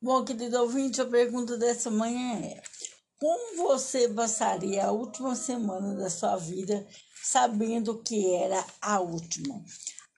Bom, 0.00 0.24
querido 0.24 0.60
ouvinte, 0.62 1.00
a 1.00 1.04
pergunta 1.04 1.56
dessa 1.56 1.90
manhã 1.90 2.38
é: 2.38 2.62
Como 3.18 3.68
você 3.68 4.08
passaria 4.08 4.86
a 4.86 4.92
última 4.92 5.34
semana 5.34 5.96
da 5.96 6.08
sua 6.08 6.36
vida 6.36 6.86
sabendo 7.22 8.00
que 8.02 8.34
era 8.34 8.64
a 8.80 9.00
última? 9.00 9.64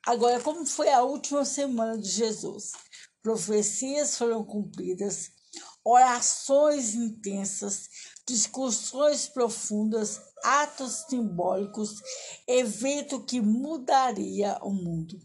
Agora, 0.04 0.40
como 0.40 0.66
foi 0.66 0.90
a 0.90 1.02
última 1.02 1.44
semana 1.44 1.96
de 1.96 2.08
Jesus? 2.08 2.72
Profecias 3.22 4.16
foram 4.16 4.44
cumpridas, 4.44 5.30
orações 5.82 6.94
intensas, 6.94 7.88
discussões 8.28 9.26
profundas, 9.26 10.20
atos 10.44 11.06
simbólicos, 11.08 11.94
evento 12.46 13.24
que 13.24 13.40
mudaria 13.40 14.58
o 14.62 14.70
mundo. 14.70 15.18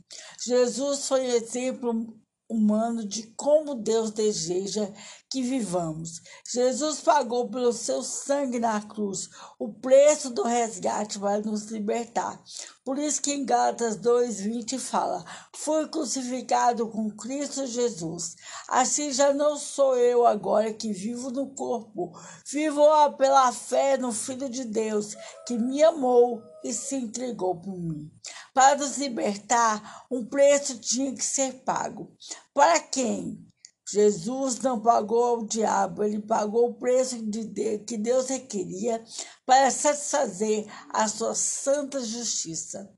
Jesus 0.44 1.08
foi 1.08 1.26
exemplo 1.26 2.18
humano 2.50 3.08
de 3.08 3.24
como 3.36 3.76
Deus 3.76 4.12
deseja 4.12 4.92
que 5.30 5.42
vivamos. 5.42 6.22
Jesus 6.48 7.02
pagou 7.02 7.50
pelo 7.50 7.74
seu 7.74 8.04
sangue 8.04 8.60
na 8.60 8.82
cruz 8.82 9.30
o 9.58 9.74
preço 9.74 10.30
do 10.30 10.44
resgate 10.44 11.18
para 11.18 11.42
nos 11.42 11.66
libertar. 11.72 12.42
Por 12.86 13.00
isso 13.00 13.22
que 13.22 13.34
em 13.34 13.46
Gálatas 13.46 13.96
2:20 13.98 14.78
fala: 14.78 15.26
"Fui 15.56 15.88
crucificado 15.88 16.88
com 16.90 17.10
Cristo 17.10 17.66
Jesus. 17.66 18.36
Assim 18.68 19.12
já 19.12 19.34
não 19.34 19.58
sou 19.58 19.98
eu 19.98 20.26
agora 20.26 20.74
que 20.74 20.94
vivo 20.94 21.32
no 21.32 21.48
corpo, 21.56 22.12
vivo 22.46 22.84
pela 23.18 23.52
fé 23.52 23.98
no 23.98 24.12
Filho 24.12 24.50
de 24.50 24.66
Deus, 24.66 25.16
que 25.48 25.58
me 25.58 25.82
amou 25.84 26.44
e 26.64 26.72
se 26.72 26.96
entregou 26.96 27.56
por 27.60 27.78
mim. 27.78 28.12
Para 28.54 28.76
nos 28.78 28.98
libertar, 28.98 30.06
um 30.12 30.24
preço 30.24 30.78
tinha 30.78 31.13
que 31.16 31.24
ser 31.24 31.63
pago. 31.63 32.16
Para 32.54 32.80
quem? 32.80 33.44
Jesus 33.89 34.60
não 34.60 34.80
pagou 34.80 35.24
ao 35.24 35.46
diabo, 35.46 36.04
ele 36.04 36.22
pagou 36.22 36.70
o 36.70 36.74
preço 36.74 37.18
de 37.26 37.44
Deus, 37.44 37.82
que 37.86 37.98
Deus 37.98 38.30
requeria 38.30 39.04
para 39.46 39.70
satisfazer 39.70 40.66
a 40.89 41.08
sua 41.08 41.36
santa 41.36 42.00
justiça. 42.00 42.89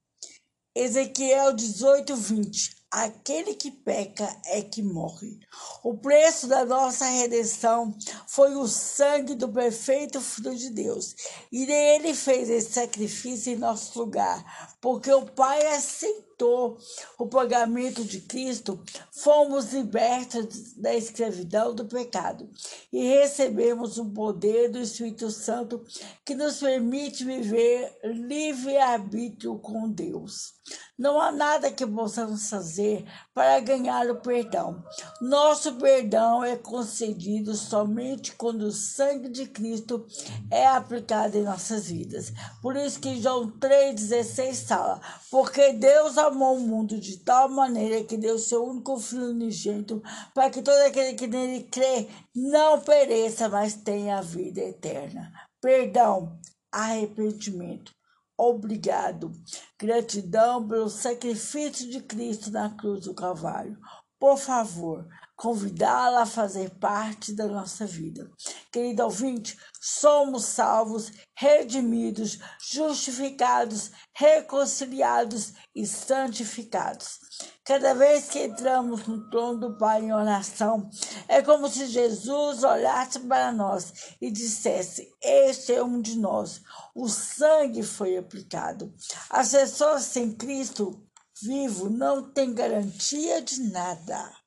Ezequiel 0.75 1.53
18, 1.53 2.15
20. 2.15 2.75
Aquele 2.91 3.55
que 3.55 3.71
peca 3.71 4.25
é 4.45 4.61
que 4.61 4.81
morre. 4.81 5.39
O 5.83 5.97
preço 5.97 6.47
da 6.47 6.63
nossa 6.63 7.05
redenção 7.05 7.93
foi 8.27 8.55
o 8.55 8.67
sangue 8.67 9.35
do 9.35 9.49
perfeito 9.49 10.21
Filho 10.21 10.55
de 10.55 10.69
Deus. 10.69 11.13
E 11.51 11.69
ele 11.69 12.13
fez 12.13 12.49
esse 12.49 12.71
sacrifício 12.71 13.51
em 13.51 13.57
nosso 13.57 13.99
lugar, 13.99 14.74
porque 14.85 15.11
o 15.11 15.25
Pai 15.25 15.65
aceitou 15.65 16.77
o 17.17 17.25
pagamento 17.25 18.03
de 18.03 18.21
Cristo, 18.21 18.79
fomos 19.11 19.73
libertos 19.73 20.73
da 20.73 20.93
escravidão 20.93 21.73
do 21.73 21.85
pecado 21.85 22.47
e 22.93 23.03
recebemos 23.03 23.97
o 23.97 24.05
poder 24.11 24.69
do 24.69 24.77
Espírito 24.77 25.31
Santo 25.31 25.83
que 26.23 26.35
nos 26.35 26.59
permite 26.59 27.25
viver 27.25 27.97
livre-arbítrio 28.03 29.57
com 29.57 29.89
Deus. 29.89 30.53
Não 30.97 31.19
há 31.19 31.31
nada 31.31 31.71
que 31.71 31.85
possamos 31.85 32.49
fazer 32.49 33.05
para 33.33 33.59
ganhar 33.59 34.09
o 34.09 34.21
perdão. 34.21 34.81
Nosso 35.21 35.75
perdão 35.75 36.43
é 36.43 36.55
concedido 36.55 37.53
somente 37.53 38.33
quando 38.33 38.61
o 38.61 38.71
sangue 38.71 39.27
de 39.27 39.45
Cristo 39.45 40.05
é 40.49 40.65
aplicado 40.65 41.37
em 41.37 41.43
nossas 41.43 41.87
vidas. 41.87 42.31
Por 42.61 42.77
isso 42.77 42.99
que 42.99 43.21
João 43.21 43.51
3,16 43.51 44.53
fala: 44.75 45.01
Porque 45.31 45.73
Deus 45.73 46.17
amou 46.17 46.57
o 46.57 46.59
mundo 46.59 46.99
de 46.99 47.17
tal 47.17 47.49
maneira 47.49 48.03
que 48.03 48.17
deu 48.17 48.37
seu 48.37 48.65
único 48.65 48.99
filho 48.99 49.29
unigênito, 49.29 50.01
para 50.33 50.49
que 50.49 50.61
todo 50.61 50.79
aquele 50.79 51.13
que 51.13 51.27
nele 51.27 51.63
crê 51.63 52.09
não 52.35 52.79
pereça, 52.81 53.47
mas 53.47 53.75
tenha 53.75 54.17
a 54.17 54.21
vida 54.21 54.61
eterna. 54.61 55.31
Perdão, 55.61 56.37
arrependimento 56.71 57.95
obrigado. 58.37 59.31
Gratidão 59.79 60.67
pelo 60.67 60.89
sacrifício 60.89 61.89
de 61.89 62.01
Cristo 62.01 62.51
na 62.51 62.69
cruz 62.69 63.05
do 63.05 63.13
Calvário. 63.13 63.77
Por 64.19 64.37
favor, 64.37 65.07
convidá-la 65.35 66.23
a 66.23 66.25
fazer 66.25 66.69
parte 66.71 67.33
da 67.33 67.47
nossa 67.47 67.85
vida. 67.85 68.29
Querido 68.71 69.03
ouvinte, 69.03 69.57
somos 69.87 70.45
salvos, 70.45 71.11
redimidos, 71.35 72.39
justificados, 72.59 73.91
reconciliados 74.15 75.53
e 75.75 75.85
santificados. 75.85 77.19
Cada 77.63 77.93
vez 77.93 78.29
que 78.29 78.45
entramos 78.45 79.05
no 79.05 79.29
trono 79.29 79.59
do 79.59 79.77
Pai 79.77 80.01
em 80.01 80.11
oração, 80.11 80.89
é 81.27 81.39
como 81.43 81.69
se 81.69 81.85
Jesus 81.85 82.63
olhasse 82.63 83.19
para 83.19 83.51
nós 83.51 84.15
e 84.19 84.31
dissesse: 84.31 85.07
Este 85.21 85.73
é 85.73 85.83
um 85.83 86.01
de 86.01 86.17
nós. 86.17 86.63
O 86.95 87.07
sangue 87.07 87.83
foi 87.83 88.17
aplicado. 88.17 88.91
As 89.29 89.51
pessoas 89.51 90.01
sem 90.01 90.31
Cristo 90.31 90.99
vivo 91.43 91.91
não 91.91 92.31
têm 92.31 92.55
garantia 92.55 93.39
de 93.39 93.69
nada 93.69 94.44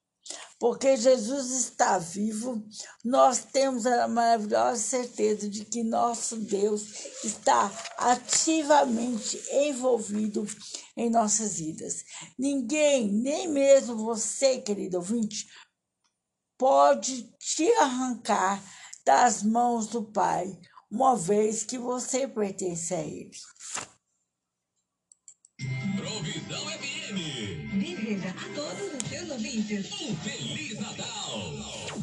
porque 0.59 0.97
Jesus 0.97 1.51
está 1.53 1.99
vivo, 1.99 2.67
nós 3.05 3.45
temos 3.45 3.87
a 3.87 4.09
maravilhosa 4.09 4.81
certeza 4.81 5.49
de 5.49 5.65
que 5.65 5.85
nosso 5.85 6.37
Deus 6.37 7.25
está 7.25 7.71
ativamente 7.97 9.41
envolvido 9.53 10.45
em 10.97 11.09
nossas 11.09 11.59
vidas. 11.59 12.05
Ninguém, 12.37 13.09
nem 13.09 13.47
mesmo 13.47 13.97
você, 13.97 14.61
querido 14.61 14.97
ouvinte, 14.97 15.47
pode 16.59 17.31
te 17.39 17.71
arrancar 17.75 18.61
das 19.05 19.45
mãos 19.45 19.87
do 19.87 20.03
Pai, 20.03 20.59
uma 20.91 21.17
vez 21.17 21.63
que 21.63 21.79
você 21.79 22.27
pertence 22.27 22.93
a 22.95 23.01
Ele. 23.01 23.31
Provisão 25.97 26.71
FM. 27.09 27.81
Deseja 27.81 28.31
a 28.31 28.55
todos 28.55 28.95
os 28.95 29.09
seus 29.09 29.31
ouvintes 29.31 29.93
um 30.03 30.17
Feliz 30.17 30.79
Natal. 30.79 31.99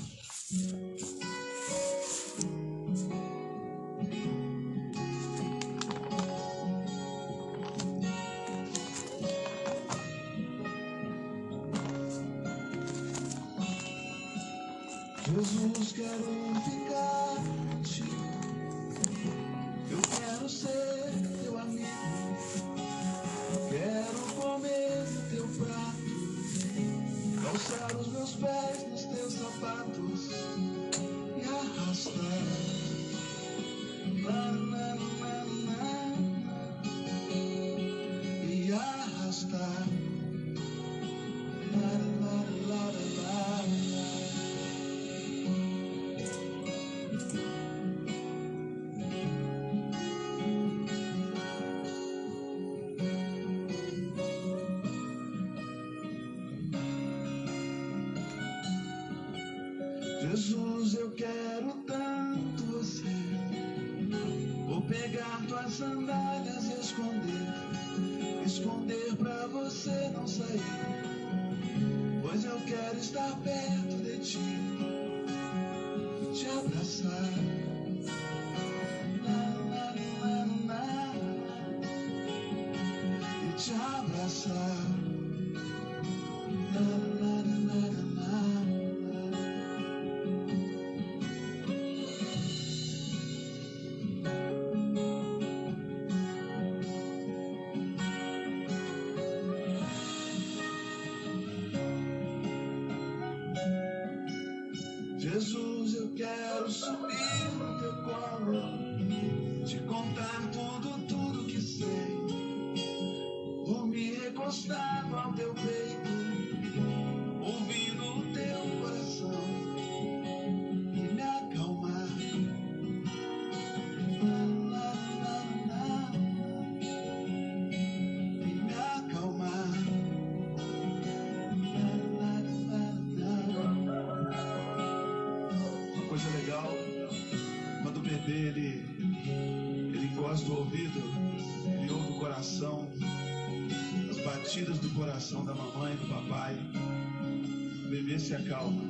se 148.25 148.33
acalma. 148.33 148.81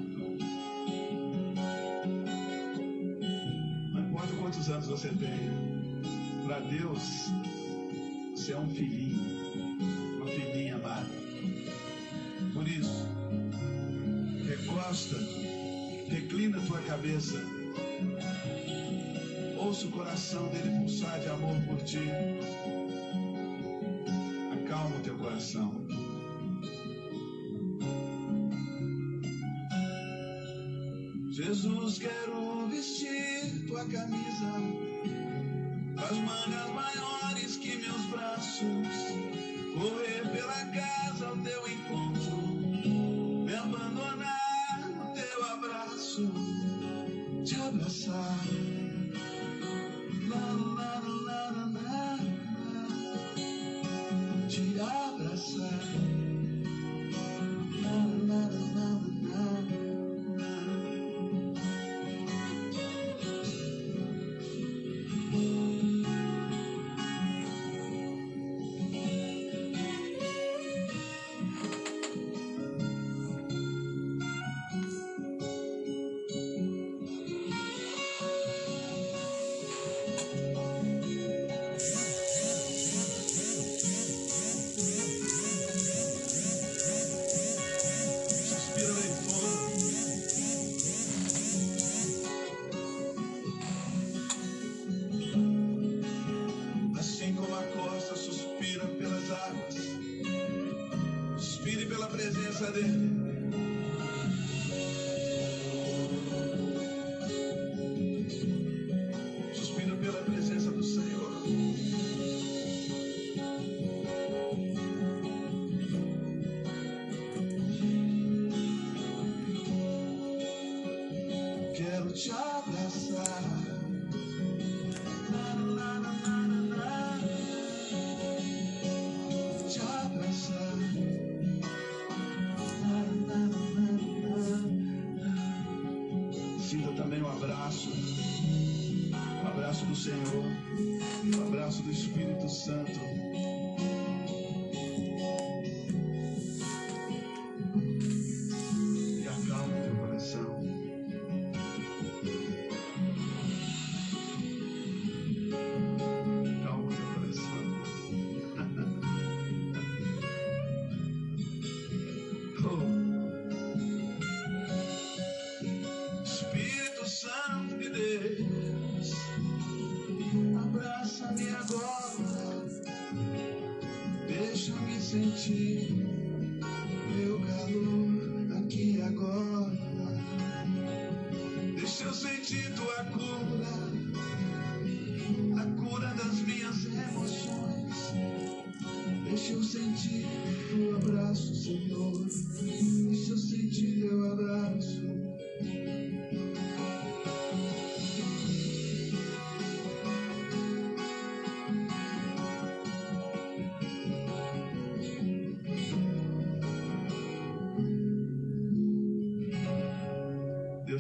Não 3.93 4.08
importa 4.08 4.34
quantos 4.38 4.69
anos 4.69 4.88
você 4.88 5.10
tem, 5.10 5.52
para 6.45 6.60
Deus, 6.62 7.26
você 8.32 8.54
é 8.54 8.58
um 8.58 8.69
filhinho, 8.69 9.19
uma 10.15 10.28
filhinha 10.28 10.76
amada. 10.76 11.10
Por 12.54 12.65
isso, 12.65 13.06
recosta, 14.48 15.17
reclina 16.08 16.58
tua 16.62 16.80
cabeça, 16.84 17.36
ouça 19.58 19.86
o 19.86 19.91
coração 19.91 20.48
dele 20.48 20.80
pulsar 20.80 21.19
de 21.19 21.28
amor 21.28 21.58
por 21.67 21.84
ti. 21.84 22.00
Acalma 24.54 24.95
o 24.95 25.00
teu 25.02 25.17
coração. 25.17 25.85
quero 31.99 32.67
vestir 32.67 33.65
tua 33.67 33.86
camisa. 33.86 34.64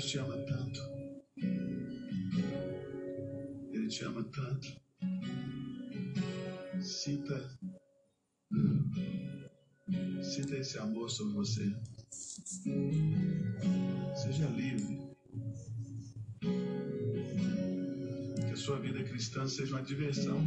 Ele 0.05 0.11
te 0.11 0.19
ama 0.19 0.37
tanto. 0.37 0.81
Ele 3.71 3.87
te 3.87 4.05
ama 4.05 4.23
tanto. 4.25 4.79
Sinta. 6.79 7.59
Sinta 10.21 10.57
esse 10.57 10.77
amor 10.77 11.09
sobre 11.09 11.33
você. 11.33 11.75
Seja 14.15 14.47
livre. 14.49 14.99
Que 18.45 18.53
a 18.53 18.55
sua 18.55 18.79
vida 18.79 19.03
cristã 19.03 19.47
seja 19.47 19.73
uma 19.73 19.81
diversão. 19.81 20.37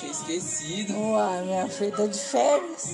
Tinha 0.00 0.12
esquecido. 0.12 0.96
Uai, 0.98 1.44
minha 1.44 1.68
filha 1.68 1.92
tá 1.92 2.06
de 2.06 2.18
férias. 2.18 2.90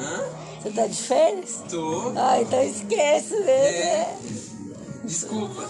Hã? 0.00 0.24
Você 0.60 0.70
tá 0.70 0.86
de 0.86 0.96
férias? 0.96 1.62
Tô. 1.70 2.12
Ah, 2.16 2.40
então 2.40 2.62
esquece 2.62 3.34
É. 3.34 3.38
né? 3.42 4.18
Desculpa. 5.04 5.68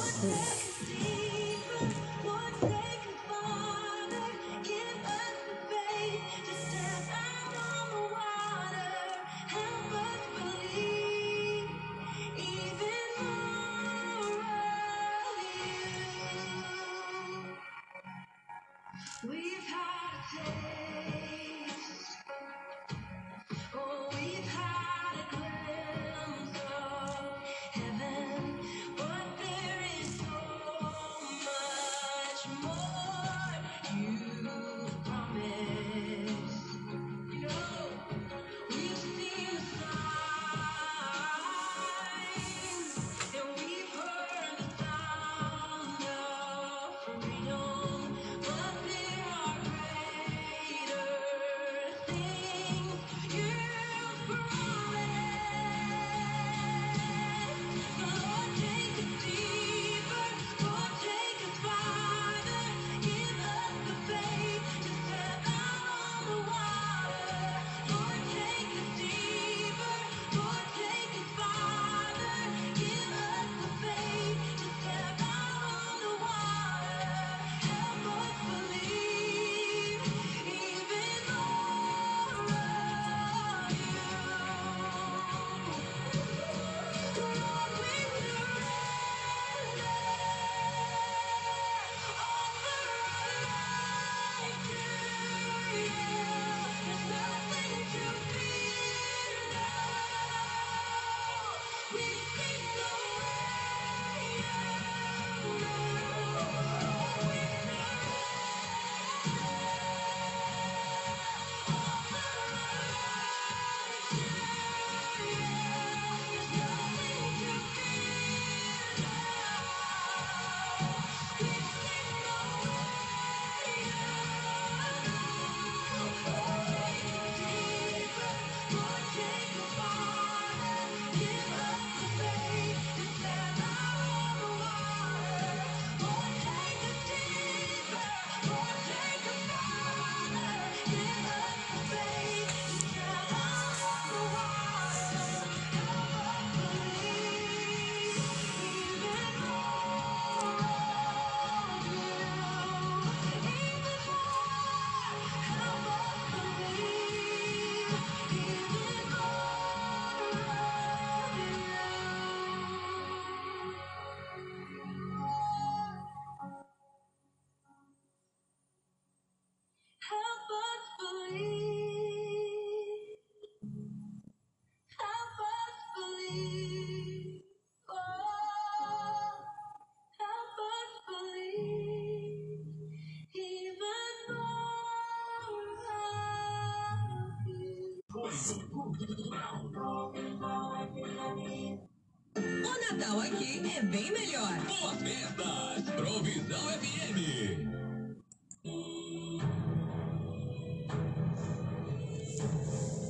Natal 192.99 193.21
aqui 193.21 193.63
é 193.77 193.83
bem 193.83 194.11
melhor. 194.11 194.59
Boas 194.67 194.97
festas, 194.97 195.95
Provisão 195.95 196.59
FM. 196.59 197.19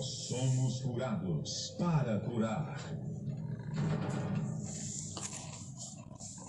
Somos 0.02 0.80
curados 0.82 1.74
para 1.78 2.20
curar. 2.20 2.78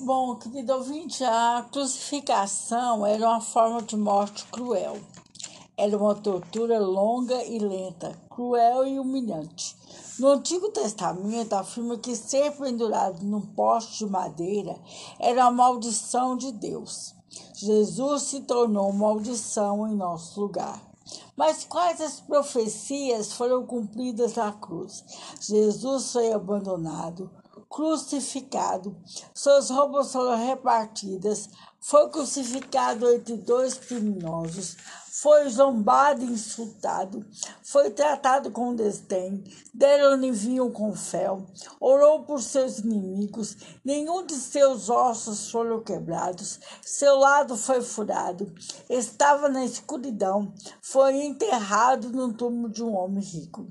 Bom, 0.01 0.35
querido 0.35 0.73
ouvinte, 0.73 1.23
a 1.23 1.65
crucificação 1.71 3.05
era 3.05 3.25
uma 3.25 3.39
forma 3.39 3.81
de 3.81 3.95
morte 3.95 4.43
cruel. 4.47 4.97
Era 5.77 5.97
uma 5.97 6.13
tortura 6.13 6.77
longa 6.77 7.41
e 7.45 7.57
lenta, 7.57 8.11
cruel 8.29 8.85
e 8.85 8.99
humilhante. 8.99 9.78
No 10.19 10.27
Antigo 10.27 10.69
Testamento 10.69 11.53
afirma 11.53 11.97
que 11.97 12.13
ser 12.13 12.51
pendurado 12.57 13.23
num 13.23 13.39
poste 13.39 13.99
de 13.99 14.11
madeira 14.11 14.77
era 15.17 15.45
a 15.45 15.51
maldição 15.51 16.35
de 16.35 16.51
Deus. 16.51 17.15
Jesus 17.55 18.23
se 18.23 18.41
tornou 18.41 18.91
maldição 18.91 19.87
em 19.87 19.95
nosso 19.95 20.41
lugar. 20.41 20.81
Mas 21.37 21.63
quais 21.63 22.01
as 22.01 22.19
profecias 22.19 23.31
foram 23.31 23.65
cumpridas 23.65 24.35
na 24.35 24.51
cruz? 24.51 25.05
Jesus 25.39 26.11
foi 26.11 26.33
abandonado, 26.33 27.31
crucificado, 27.69 28.93
suas 29.33 29.69
roupas 29.69 30.11
foram 30.11 30.35
repartidas, 30.35 31.49
foi 31.79 32.09
crucificado 32.09 33.09
entre 33.09 33.37
dois 33.37 33.75
criminosos, 33.75 34.75
foi 35.21 35.49
zombado 35.49 36.23
e 36.23 36.31
insultado, 36.31 37.25
foi 37.61 37.89
tratado 37.89 38.51
com 38.51 38.73
desdém, 38.73 39.43
deram-lhe 39.73 40.31
vinho 40.31 40.71
com 40.71 40.95
fel, 40.95 41.45
orou 41.77 42.23
por 42.23 42.41
seus 42.41 42.79
inimigos, 42.79 43.57
nenhum 43.83 44.25
de 44.25 44.35
seus 44.35 44.89
ossos 44.89 45.51
foram 45.51 45.83
quebrados, 45.83 46.59
seu 46.81 47.17
lado 47.17 47.57
foi 47.57 47.81
furado, 47.81 48.53
estava 48.89 49.49
na 49.49 49.65
escuridão, 49.65 50.53
foi 50.81 51.17
enterrado 51.17 52.09
no 52.11 52.31
túmulo 52.31 52.69
de 52.69 52.81
um 52.81 52.95
homem 52.95 53.21
rico. 53.21 53.67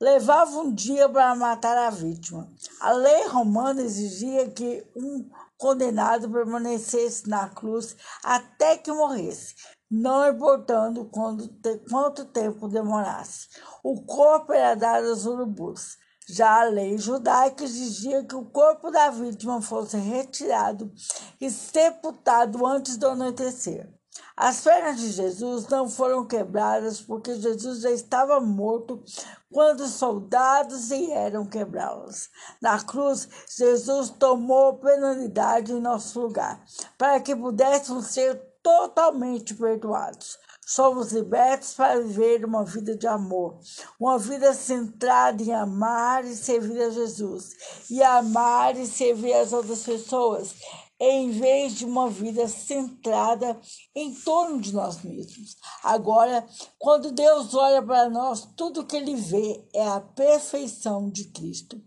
Levava 0.00 0.58
um 0.58 0.74
dia 0.74 1.08
para 1.08 1.32
matar 1.36 1.78
a 1.78 1.90
vítima. 1.90 2.50
A 2.80 2.90
lei 2.90 3.28
romana 3.28 3.80
exigia 3.80 4.50
que 4.50 4.84
um 4.96 5.30
condenado 5.56 6.28
permanecesse 6.28 7.28
na 7.28 7.48
cruz 7.48 7.94
até 8.24 8.76
que 8.76 8.90
morresse, 8.90 9.54
não 9.90 10.28
importando 10.28 11.06
quando, 11.06 11.50
quanto 11.90 12.24
tempo 12.26 12.68
demorasse. 12.68 13.48
O 13.82 14.02
corpo 14.02 14.52
era 14.52 14.76
dado 14.76 15.08
aos 15.08 15.26
urubus. 15.26 15.98
Já 16.28 16.60
a 16.60 16.64
lei 16.64 16.96
judaica 16.96 17.64
exigia 17.64 18.22
que 18.22 18.36
o 18.36 18.44
corpo 18.44 18.90
da 18.90 19.10
vítima 19.10 19.60
fosse 19.60 19.96
retirado 19.96 20.92
e 21.40 21.50
sepultado 21.50 22.64
antes 22.64 22.96
do 22.96 23.08
anoitecer. 23.08 23.92
As 24.36 24.62
pernas 24.62 24.98
de 24.98 25.10
Jesus 25.10 25.66
não 25.68 25.88
foram 25.88 26.24
quebradas 26.24 27.00
porque 27.00 27.34
Jesus 27.34 27.80
já 27.80 27.90
estava 27.90 28.40
morto 28.40 29.02
quando 29.50 29.80
os 29.80 29.90
soldados 29.90 30.88
vieram 30.88 31.44
quebrá-las. 31.44 32.30
Na 32.62 32.82
cruz, 32.82 33.28
Jesus 33.56 34.10
tomou 34.10 34.78
penalidade 34.78 35.72
em 35.72 35.80
nosso 35.80 36.20
lugar, 36.20 36.64
para 36.96 37.20
que 37.20 37.34
pudéssemos 37.34 38.06
ser 38.06 38.49
totalmente 38.62 39.54
perdoados. 39.54 40.38
Somos 40.66 41.10
libertos 41.10 41.74
para 41.74 42.00
viver 42.00 42.44
uma 42.44 42.64
vida 42.64 42.96
de 42.96 43.06
amor, 43.06 43.58
uma 43.98 44.16
vida 44.18 44.54
centrada 44.54 45.42
em 45.42 45.52
amar 45.52 46.24
e 46.24 46.36
servir 46.36 46.80
a 46.80 46.90
Jesus, 46.90 47.50
e 47.90 48.00
amar 48.00 48.76
e 48.76 48.86
servir 48.86 49.32
as 49.32 49.52
outras 49.52 49.82
pessoas, 49.82 50.54
em 51.00 51.30
vez 51.30 51.72
de 51.72 51.84
uma 51.84 52.08
vida 52.08 52.46
centrada 52.46 53.58
em 53.96 54.14
torno 54.14 54.60
de 54.60 54.72
nós 54.72 55.02
mesmos. 55.02 55.56
Agora, 55.82 56.46
quando 56.78 57.10
Deus 57.10 57.52
olha 57.54 57.82
para 57.82 58.08
nós, 58.08 58.46
tudo 58.54 58.86
que 58.86 58.96
ele 58.96 59.16
vê 59.16 59.66
é 59.74 59.88
a 59.88 60.00
perfeição 60.00 61.10
de 61.10 61.32
Cristo. 61.32 61.82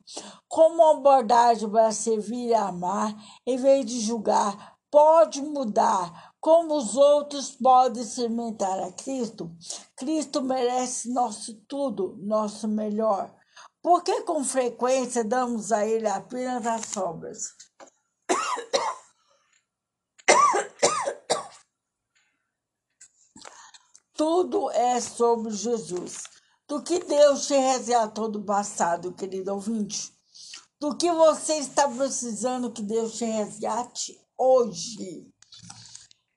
Como 0.49 0.75
uma 0.75 0.97
abordagem 0.97 1.69
para 1.69 1.91
servir 1.91 2.47
e 2.47 2.53
amar, 2.53 3.15
em 3.45 3.55
vez 3.55 3.85
de 3.85 4.01
julgar, 4.01 4.73
pode 4.91 5.41
mudar 5.41 6.32
como 6.43 6.75
os 6.75 6.97
outros 6.97 7.51
podem 7.51 8.03
experimentar 8.03 8.77
a 8.77 8.91
Cristo. 8.91 9.49
Cristo 9.95 10.41
merece 10.41 11.09
nosso 11.13 11.53
tudo, 11.69 12.17
nosso 12.21 12.67
melhor. 12.67 13.33
Por 13.81 14.03
que 14.03 14.23
com 14.23 14.43
frequência 14.43 15.23
damos 15.23 15.71
a 15.71 15.87
Ele 15.87 16.05
apenas 16.05 16.67
as 16.67 16.87
sobras? 16.87 17.55
Tudo 24.13 24.69
é 24.71 24.99
sobre 24.99 25.49
Jesus. 25.49 26.23
Do 26.67 26.83
que 26.83 26.99
Deus 26.99 27.47
te 27.47 27.55
resgatou 27.55 28.27
do 28.27 28.43
passado, 28.43 29.13
querido 29.13 29.53
ouvinte? 29.53 30.11
Do 30.77 30.97
que 30.97 31.09
você 31.09 31.53
está 31.53 31.87
precisando 31.87 32.73
que 32.73 32.81
Deus 32.81 33.13
te 33.13 33.23
resgate 33.23 34.19
hoje? 34.37 35.32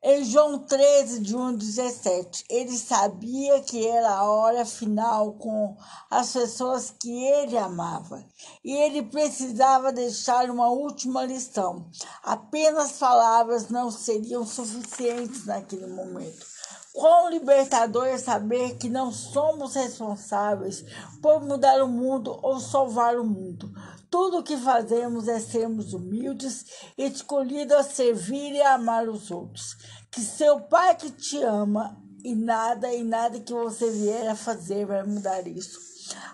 Em 0.09 0.23
João 0.23 0.61
13, 0.61 1.19
de 1.19 1.35
1 1.35 1.47
a 1.49 1.53
17, 1.55 2.45
ele 2.49 2.79
sabia 2.79 3.61
que 3.61 3.89
era 3.89 4.09
a 4.09 4.23
hora 4.23 4.65
final 4.65 5.33
com 5.33 5.77
as 6.09 6.33
pessoas 6.33 6.95
que 6.97 7.25
ele 7.25 7.59
amava. 7.59 8.25
E 8.65 8.73
ele 8.73 9.03
precisava 9.03 9.93
deixar 9.93 10.49
uma 10.49 10.69
última 10.69 11.25
lição. 11.25 11.91
Apenas 12.23 12.93
palavras 12.93 13.69
não 13.69 13.91
seriam 13.91 14.47
suficientes 14.47 15.45
naquele 15.45 15.89
momento. 15.89 16.47
Quão 16.93 17.29
libertador 17.29 18.07
é 18.07 18.17
saber 18.17 18.77
que 18.77 18.89
não 18.89 19.11
somos 19.11 19.75
responsáveis 19.75 20.85
por 21.21 21.45
mudar 21.45 21.83
o 21.83 21.89
mundo 21.89 22.39
ou 22.43 22.61
salvar 22.61 23.19
o 23.19 23.25
mundo. 23.25 23.71
Tudo 24.19 24.39
o 24.39 24.43
que 24.43 24.57
fazemos 24.57 25.29
é 25.29 25.39
sermos 25.39 25.93
humildes, 25.93 26.65
escolhidos 26.97 27.77
a 27.77 27.83
servir 27.83 28.55
e 28.55 28.63
amar 28.63 29.07
os 29.11 29.31
outros. 29.31 29.77
Que 30.11 30.23
seu 30.23 30.59
Pai 30.59 30.97
que 30.97 31.11
te 31.11 31.43
ama 31.43 32.03
e 32.25 32.35
nada 32.35 32.91
e 32.95 33.05
nada 33.05 33.39
que 33.39 33.53
você 33.53 33.91
vier 33.91 34.27
a 34.27 34.35
fazer 34.35 34.87
vai 34.87 35.03
mudar 35.03 35.47
isso. 35.47 35.79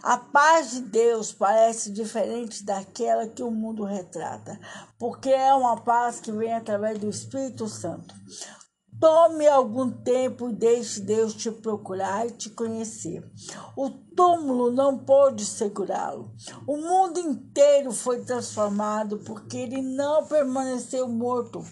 A 0.01 0.17
paz 0.17 0.71
de 0.71 0.81
Deus 0.83 1.33
parece 1.33 1.91
diferente 1.91 2.65
daquela 2.65 3.27
que 3.27 3.43
o 3.43 3.51
mundo 3.51 3.83
retrata, 3.83 4.61
porque 4.97 5.31
é 5.31 5.53
uma 5.53 5.81
paz 5.81 6.21
que 6.21 6.31
vem 6.31 6.55
através 6.55 7.01
do 7.01 7.09
Espírito 7.09 7.67
Santo. 7.67 8.15
Tome 9.03 9.49
algum 9.49 9.91
tempo 9.91 10.49
e 10.49 10.53
deixe 10.53 11.01
Deus 11.01 11.35
te 11.35 11.51
procurar 11.51 12.25
e 12.25 12.31
te 12.31 12.49
conhecer. 12.49 13.29
O 13.77 13.91
túmulo 13.91 14.71
não 14.71 14.97
pôde 14.97 15.45
segurá-lo. 15.45 16.31
O 16.69 16.77
mundo 16.77 17.19
inteiro 17.19 17.91
foi 17.91 18.25
transformado 18.25 19.19
porque 19.27 19.57
ele 19.57 19.83
não 19.83 20.25
permaneceu 20.27 21.09
morto. 21.09 21.65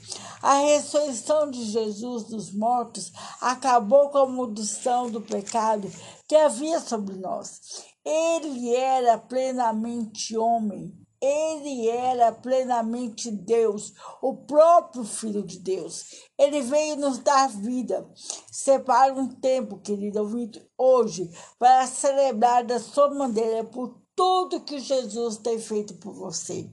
A 0.43 0.55
ressurreição 0.55 1.49
de 1.49 1.67
Jesus 1.67 2.25
dos 2.25 2.53
mortos 2.53 3.13
acabou 3.41 4.11
com 4.11 4.19
a 4.19 4.27
maldição 4.27 5.09
do 5.09 5.21
pecado 5.21 5.89
que 6.27 6.35
havia 6.35 6.81
sobre 6.81 7.15
nós. 7.15 7.61
Ele 8.05 8.75
era 8.75 9.17
plenamente 9.17 10.37
homem. 10.37 10.93
Ele 11.21 11.89
era 11.89 12.33
plenamente 12.33 13.31
Deus, 13.31 13.93
o 14.23 14.35
próprio 14.35 15.05
Filho 15.05 15.43
de 15.43 15.59
Deus. 15.59 16.25
Ele 16.39 16.63
veio 16.63 16.97
nos 16.97 17.19
dar 17.19 17.49
vida. 17.49 18.09
Separa 18.51 19.13
um 19.13 19.29
tempo, 19.29 19.79
querido 19.79 20.21
ouvinte, 20.21 20.67
hoje, 20.79 21.31
para 21.59 21.87
celebrar 21.87 22.65
da 22.65 22.81
sua 22.81 23.13
maneira 23.13 23.65
por 23.65 24.01
tudo 24.17 24.61
que 24.61 24.79
Jesus 24.79 25.37
tem 25.39 25.59
feito 25.59 25.95
por 25.95 26.15
você. 26.15 26.71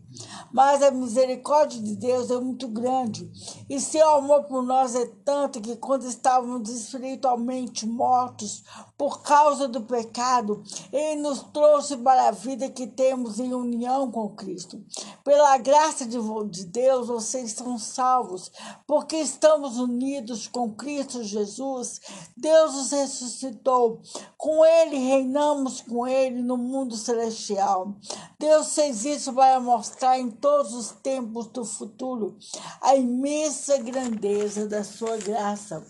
Mas 0.51 0.81
a 0.81 0.91
misericórdia 0.91 1.81
de 1.81 1.95
Deus 1.95 2.29
é 2.29 2.39
muito 2.39 2.67
grande. 2.67 3.29
E 3.69 3.79
seu 3.79 4.07
amor 4.15 4.43
por 4.43 4.63
nós 4.63 4.95
é 4.95 5.05
tanto 5.25 5.61
que 5.61 5.75
quando 5.75 6.05
estávamos 6.05 6.69
espiritualmente 6.69 7.85
mortos 7.85 8.63
por 8.97 9.21
causa 9.21 9.67
do 9.67 9.81
pecado, 9.81 10.63
ele 10.91 11.21
nos 11.21 11.43
trouxe 11.53 11.97
para 11.97 12.27
a 12.27 12.31
vida 12.31 12.69
que 12.69 12.87
temos 12.87 13.39
em 13.39 13.53
união 13.53 14.11
com 14.11 14.29
Cristo. 14.29 14.83
Pela 15.23 15.57
graça 15.57 16.05
de 16.05 16.17
de 16.49 16.65
Deus, 16.65 17.07
vocês 17.07 17.53
são 17.53 17.77
salvos, 17.77 18.51
porque 18.85 19.15
estamos 19.17 19.77
unidos 19.77 20.47
com 20.47 20.73
Cristo 20.73 21.23
Jesus. 21.23 22.01
Deus 22.35 22.75
os 22.75 22.91
ressuscitou. 22.91 24.01
Com 24.37 24.65
ele 24.65 24.97
reinamos 24.97 25.81
com 25.81 26.07
ele 26.07 26.41
no 26.41 26.57
mundo 26.57 26.95
celestial. 26.95 27.95
Deus 28.39 28.73
fez 28.75 29.05
isso 29.05 29.33
para 29.33 29.59
mostrar 29.59 30.06
em 30.15 30.29
todos 30.29 30.73
os 30.73 30.91
tempos 30.91 31.47
do 31.47 31.65
futuro. 31.65 32.37
A 32.81 32.95
imensa 32.95 33.77
grandeza 33.79 34.67
da 34.67 34.83
sua 34.83 35.17
graça, 35.17 35.83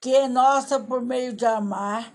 que 0.00 0.14
é 0.14 0.28
nossa 0.28 0.80
por 0.80 1.02
meio 1.02 1.34
de 1.34 1.44
amar, 1.44 2.12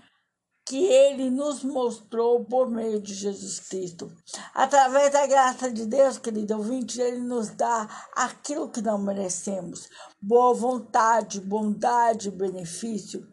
que 0.64 0.84
ele 0.84 1.28
nos 1.28 1.62
mostrou 1.64 2.44
por 2.44 2.70
meio 2.70 3.00
de 3.00 3.12
Jesus 3.12 3.60
Cristo. 3.60 4.10
Através 4.54 5.12
da 5.12 5.26
graça 5.26 5.70
de 5.70 5.86
Deus, 5.86 6.18
querido 6.18 6.56
ouvinte, 6.56 7.00
ele 7.00 7.20
nos 7.20 7.50
dá 7.50 7.88
aquilo 8.14 8.70
que 8.70 8.80
não 8.80 8.98
merecemos: 8.98 9.88
boa 10.20 10.54
vontade, 10.54 11.40
bondade, 11.40 12.30
benefício. 12.30 13.28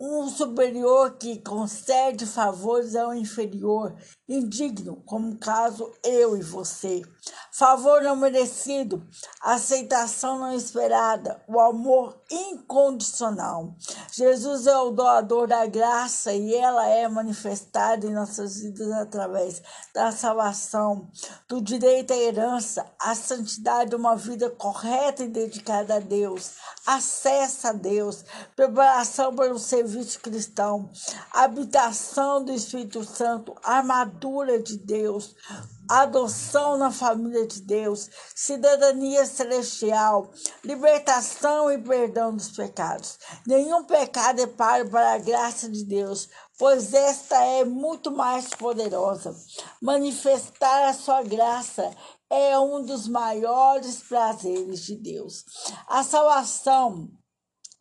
Um 0.00 0.28
superior 0.28 1.16
que 1.16 1.40
concede 1.42 2.26
favores 2.26 2.96
ao 2.96 3.14
inferior, 3.14 3.94
indigno, 4.32 5.02
como 5.06 5.36
caso 5.36 5.92
eu 6.02 6.36
e 6.36 6.42
você. 6.42 7.02
Favor 7.52 8.02
não 8.02 8.16
merecido, 8.16 9.06
aceitação 9.40 10.38
não 10.38 10.54
esperada, 10.54 11.40
o 11.46 11.60
amor 11.60 12.18
incondicional. 12.30 13.74
Jesus 14.10 14.66
é 14.66 14.76
o 14.76 14.90
doador 14.90 15.46
da 15.46 15.66
graça 15.66 16.32
e 16.32 16.54
ela 16.54 16.88
é 16.88 17.06
manifestada 17.06 18.06
em 18.06 18.12
nossas 18.12 18.60
vidas 18.60 18.90
através 18.92 19.62
da 19.94 20.10
salvação, 20.10 21.08
do 21.46 21.60
direito 21.60 22.12
à 22.12 22.16
herança, 22.16 22.86
à 22.98 23.14
santidade, 23.14 23.94
uma 23.94 24.16
vida 24.16 24.48
correta 24.50 25.22
e 25.22 25.28
dedicada 25.28 25.96
a 25.96 26.00
Deus, 26.00 26.52
acesso 26.86 27.68
a 27.68 27.72
Deus, 27.72 28.24
preparação 28.56 29.36
para 29.36 29.52
o 29.52 29.58
serviço 29.58 30.20
cristão, 30.20 30.90
habitação 31.32 32.44
do 32.44 32.52
Espírito 32.52 33.04
Santo, 33.04 33.54
armadura 33.62 34.21
cobertura 34.22 34.62
de 34.62 34.78
Deus, 34.78 35.34
adoção 35.88 36.78
na 36.78 36.92
família 36.92 37.46
de 37.46 37.60
Deus, 37.62 38.08
cidadania 38.34 39.26
celestial, 39.26 40.30
libertação 40.64 41.70
e 41.70 41.78
perdão 41.78 42.34
dos 42.34 42.50
pecados. 42.50 43.18
Nenhum 43.46 43.84
pecado 43.84 44.40
é 44.40 44.46
páreo 44.46 44.90
para 44.90 45.14
a 45.14 45.18
graça 45.18 45.68
de 45.68 45.84
Deus, 45.84 46.28
pois 46.56 46.94
esta 46.94 47.42
é 47.44 47.64
muito 47.64 48.12
mais 48.12 48.48
poderosa. 48.50 49.34
Manifestar 49.80 50.88
a 50.88 50.94
sua 50.94 51.22
graça 51.22 51.90
é 52.30 52.56
um 52.58 52.84
dos 52.84 53.08
maiores 53.08 54.02
prazeres 54.02 54.82
de 54.84 54.96
Deus. 54.96 55.44
A 55.88 56.04
salvação 56.04 57.10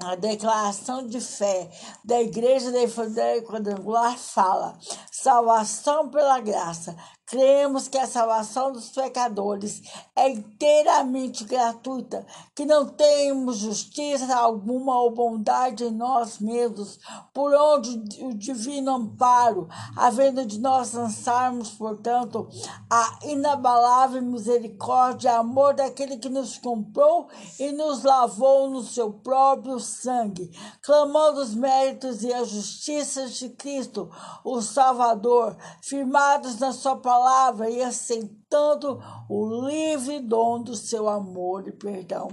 a 0.03 0.15
declaração 0.15 1.05
de 1.05 1.19
fé 1.19 1.69
da 2.03 2.21
Igreja 2.21 2.71
da 2.71 2.81
Evangélica 2.81 3.51
Quadrangular 3.51 4.17
fala: 4.17 4.77
salvação 5.11 6.09
pela 6.09 6.39
graça. 6.39 6.95
Cremos 7.31 7.87
que 7.87 7.97
a 7.97 8.05
salvação 8.05 8.73
dos 8.73 8.89
pecadores 8.89 9.81
é 10.13 10.29
inteiramente 10.29 11.45
gratuita, 11.45 12.25
que 12.53 12.65
não 12.65 12.85
temos 12.85 13.59
justiça 13.59 14.35
alguma 14.35 14.99
ou 14.99 15.11
bondade 15.11 15.85
em 15.85 15.91
nós 15.91 16.39
mesmos, 16.39 16.99
por 17.33 17.53
onde 17.53 18.21
o 18.25 18.33
divino 18.33 18.91
amparo, 18.91 19.69
havendo 19.95 20.45
de 20.45 20.59
nós 20.59 20.91
lançarmos, 20.91 21.69
portanto, 21.69 22.49
a 22.89 23.19
inabalável 23.23 24.21
misericórdia 24.21 25.29
e 25.29 25.35
amor 25.35 25.73
daquele 25.73 26.17
que 26.17 26.27
nos 26.27 26.57
comprou 26.57 27.29
e 27.57 27.71
nos 27.71 28.03
lavou 28.03 28.69
no 28.69 28.83
seu 28.83 29.09
próprio 29.09 29.79
sangue, 29.79 30.51
clamando 30.81 31.39
os 31.39 31.55
méritos 31.55 32.23
e 32.23 32.33
a 32.33 32.43
justiça 32.43 33.27
de 33.27 33.47
Cristo, 33.51 34.11
o 34.43 34.61
Salvador, 34.61 35.55
firmados 35.81 36.59
na 36.59 36.73
sua 36.73 36.97
palavra 36.97 37.20
e 37.69 37.83
aceitando 37.83 39.01
o 39.29 39.67
livre 39.67 40.19
dom 40.19 40.61
do 40.61 40.75
seu 40.75 41.07
amor 41.07 41.67
e 41.67 41.71
perdão. 41.71 42.29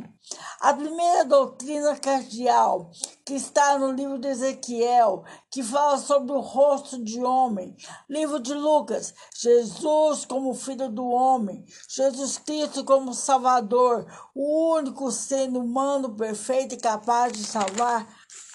A 0.60 0.74
primeira 0.74 1.24
doutrina 1.24 1.96
cardeal, 1.96 2.90
que 3.24 3.34
está 3.34 3.78
no 3.78 3.92
livro 3.92 4.18
de 4.18 4.28
Ezequiel, 4.28 5.24
que 5.50 5.62
fala 5.62 5.96
sobre 5.96 6.32
o 6.32 6.40
rosto 6.40 7.02
de 7.02 7.22
homem, 7.22 7.76
livro 8.10 8.38
de 8.38 8.52
Lucas, 8.52 9.14
Jesus 9.40 10.24
como 10.24 10.54
filho 10.54 10.90
do 10.90 11.06
homem, 11.06 11.64
Jesus 11.88 12.38
Cristo 12.38 12.84
como 12.84 13.14
Salvador, 13.14 14.06
o 14.34 14.74
único 14.74 15.10
sendo 15.10 15.60
humano 15.60 16.14
perfeito 16.14 16.74
e 16.74 16.78
capaz 16.78 17.32
de 17.32 17.44
salvar 17.44 18.06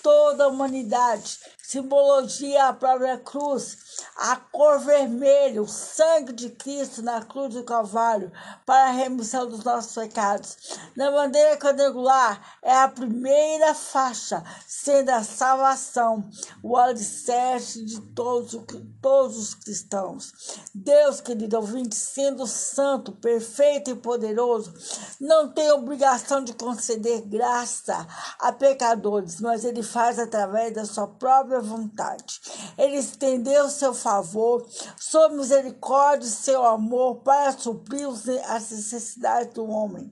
toda 0.03 0.43
a 0.43 0.49
humanidade. 0.49 1.39
Simbologia 1.63 2.67
a 2.67 2.73
própria 2.73 3.17
cruz, 3.17 3.77
a 4.15 4.35
cor 4.35 4.79
vermelha, 4.79 5.61
o 5.61 5.67
sangue 5.67 6.33
de 6.33 6.49
Cristo 6.49 7.01
na 7.01 7.21
cruz 7.23 7.53
do 7.53 7.63
Calvário 7.63 8.31
para 8.65 8.89
a 8.89 8.91
remissão 8.91 9.47
dos 9.47 9.63
nossos 9.63 9.93
pecados. 9.93 10.57
Na 10.95 11.11
bandeira 11.11 11.57
quadrangular 11.57 12.57
é 12.61 12.73
a 12.73 12.87
primeira 12.87 13.73
faixa, 13.73 14.43
sendo 14.67 15.09
a 15.09 15.23
salvação, 15.23 16.29
o 16.61 16.77
alicerce 16.77 17.83
de 17.83 17.99
todos, 17.99 18.57
todos 19.01 19.37
os 19.37 19.53
cristãos. 19.53 20.33
Deus, 20.73 21.21
querido 21.21 21.57
ouvinte, 21.57 21.95
sendo 21.95 22.45
santo, 22.47 23.11
perfeito 23.11 23.91
e 23.91 23.95
poderoso, 23.95 24.73
não 25.19 25.51
tem 25.51 25.71
obrigação 25.71 26.43
de 26.43 26.53
conceder 26.53 27.21
graça 27.21 28.07
a 28.39 28.51
pecadores, 28.51 29.39
mas 29.39 29.63
ele 29.63 29.83
faz 29.83 30.19
através 30.19 30.73
da 30.73 30.85
sua 30.85 31.07
própria 31.07 31.59
vontade. 31.59 32.41
Ele 32.77 32.97
estendeu 32.97 33.69
seu 33.83 33.93
favor, 33.93 34.65
sua 34.97 35.27
misericórdia 35.27 36.25
e 36.25 36.29
seu 36.29 36.63
amor 36.63 37.17
para 37.17 37.51
suprir 37.51 38.07
as 38.47 38.71
necessidades 38.71 39.53
do 39.53 39.69
homem. 39.69 40.09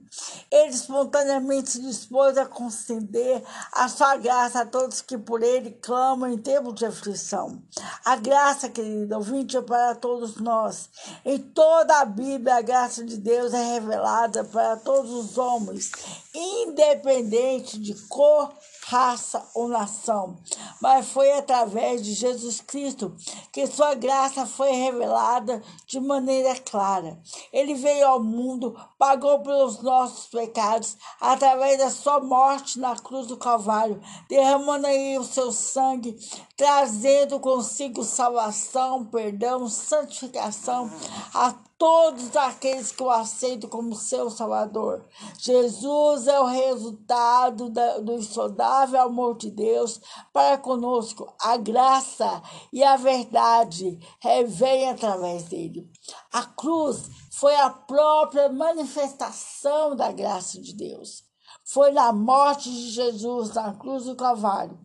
Ele 0.50 0.70
espontaneamente 0.70 1.70
se 1.70 1.80
dispôs 1.80 2.36
a 2.36 2.44
conceder 2.44 3.42
a 3.72 3.88
sua 3.88 4.16
graça 4.16 4.60
a 4.60 4.66
todos 4.66 5.00
que 5.00 5.16
por 5.16 5.42
ele 5.42 5.70
clamam 5.70 6.30
em 6.30 6.36
tempo 6.36 6.72
de 6.74 6.84
aflição. 6.84 7.62
A 8.04 8.16
graça, 8.16 8.68
querido 8.68 9.16
ouvinte, 9.16 9.56
é 9.56 9.62
para 9.62 9.94
todos 9.94 10.36
nós. 10.36 10.90
Em 11.24 11.38
toda 11.38 12.00
a 12.00 12.04
Bíblia, 12.04 12.56
a 12.56 12.62
graça 12.62 13.02
de 13.02 13.16
Deus 13.16 13.54
é 13.54 13.74
revelada 13.74 14.44
para 14.44 14.76
todos 14.76 15.10
os 15.10 15.38
homens, 15.38 15.90
independente 16.34 17.78
de 17.78 17.94
cor, 18.08 18.52
raça 18.84 19.48
ou 19.54 19.68
nação, 19.68 20.36
mas 20.80 21.08
foi 21.08 21.32
através 21.32 22.02
de 22.02 22.12
Jesus 22.12 22.60
Cristo 22.60 23.14
que 23.52 23.66
sua 23.66 23.94
graça 23.94 24.44
foi 24.44 24.72
revelada 24.72 25.62
de 25.86 26.00
maneira 26.00 26.54
clara. 26.56 27.18
Ele 27.52 27.74
veio 27.74 28.06
ao 28.06 28.22
mundo, 28.22 28.76
pagou 28.98 29.40
pelos 29.40 29.80
nossos 29.82 30.26
pecados 30.26 30.96
através 31.20 31.78
da 31.78 31.90
sua 31.90 32.20
morte 32.20 32.78
na 32.78 32.96
cruz 32.96 33.26
do 33.26 33.36
Calvário, 33.36 34.02
derramando 34.28 34.86
aí 34.86 35.16
o 35.18 35.24
seu 35.24 35.52
sangue, 35.52 36.18
trazendo 36.56 37.38
consigo 37.40 38.02
salvação, 38.02 39.04
perdão, 39.04 39.68
santificação 39.68 40.90
a 41.32 41.54
todos 41.78 42.36
aqueles 42.36 42.92
que 42.92 43.02
o 43.02 43.10
aceitam 43.10 43.68
como 43.68 43.94
seu 43.94 44.30
Salvador. 44.30 45.04
Jesus 45.38 46.26
é 46.26 46.38
o 46.40 46.46
resultado 46.46 47.70
do 48.02 48.14
insondável 48.14 49.00
amor 49.02 49.36
de 49.36 49.50
Deus 49.50 50.00
para 50.32 50.58
conosco. 50.58 51.32
A 51.40 51.56
graça 51.56 52.42
e 52.72 52.82
a 52.82 52.96
verdade 52.96 53.98
vêm 54.46 54.90
através 54.90 55.44
dele. 55.44 55.90
A 56.32 56.44
cruz 56.44 57.10
foi 57.30 57.54
a 57.56 57.70
própria 57.70 58.48
manifestação 58.48 59.96
da 59.96 60.12
graça 60.12 60.60
de 60.60 60.74
Deus. 60.74 61.24
Foi 61.64 61.90
na 61.92 62.12
morte 62.12 62.70
de 62.70 62.90
Jesus 62.90 63.54
na 63.54 63.74
cruz 63.74 64.04
do 64.04 64.16
Calvário 64.16 64.78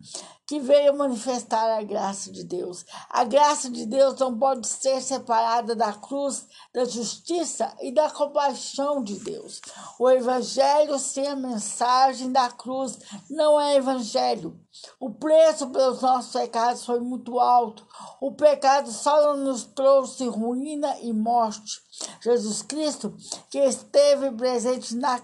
que 0.48 0.58
veio 0.58 0.96
manifestar 0.96 1.78
a 1.78 1.82
graça 1.82 2.32
de 2.32 2.42
Deus. 2.42 2.82
A 3.10 3.22
graça 3.22 3.68
de 3.68 3.84
Deus 3.84 4.18
não 4.18 4.36
pode 4.36 4.66
ser 4.66 5.02
separada 5.02 5.76
da 5.76 5.92
cruz, 5.92 6.48
da 6.72 6.86
justiça 6.86 7.70
e 7.82 7.92
da 7.92 8.10
compaixão 8.10 9.02
de 9.02 9.18
Deus. 9.20 9.60
O 9.98 10.08
evangelho 10.08 10.98
sem 10.98 11.26
a 11.26 11.36
mensagem 11.36 12.32
da 12.32 12.50
cruz 12.50 12.98
não 13.28 13.60
é 13.60 13.76
evangelho. 13.76 14.58
O 14.98 15.10
preço 15.10 15.68
pelos 15.68 16.00
nossos 16.00 16.32
pecados 16.32 16.86
foi 16.86 17.00
muito 17.00 17.38
alto. 17.38 17.86
O 18.18 18.32
pecado 18.32 18.90
só 18.90 19.36
nos 19.36 19.64
trouxe 19.64 20.26
ruína 20.28 20.98
e 21.00 21.12
morte. 21.12 21.82
Jesus 22.20 22.62
Cristo, 22.62 23.16
que 23.50 23.58
esteve 23.58 24.30
presente 24.32 24.94
na 24.96 25.20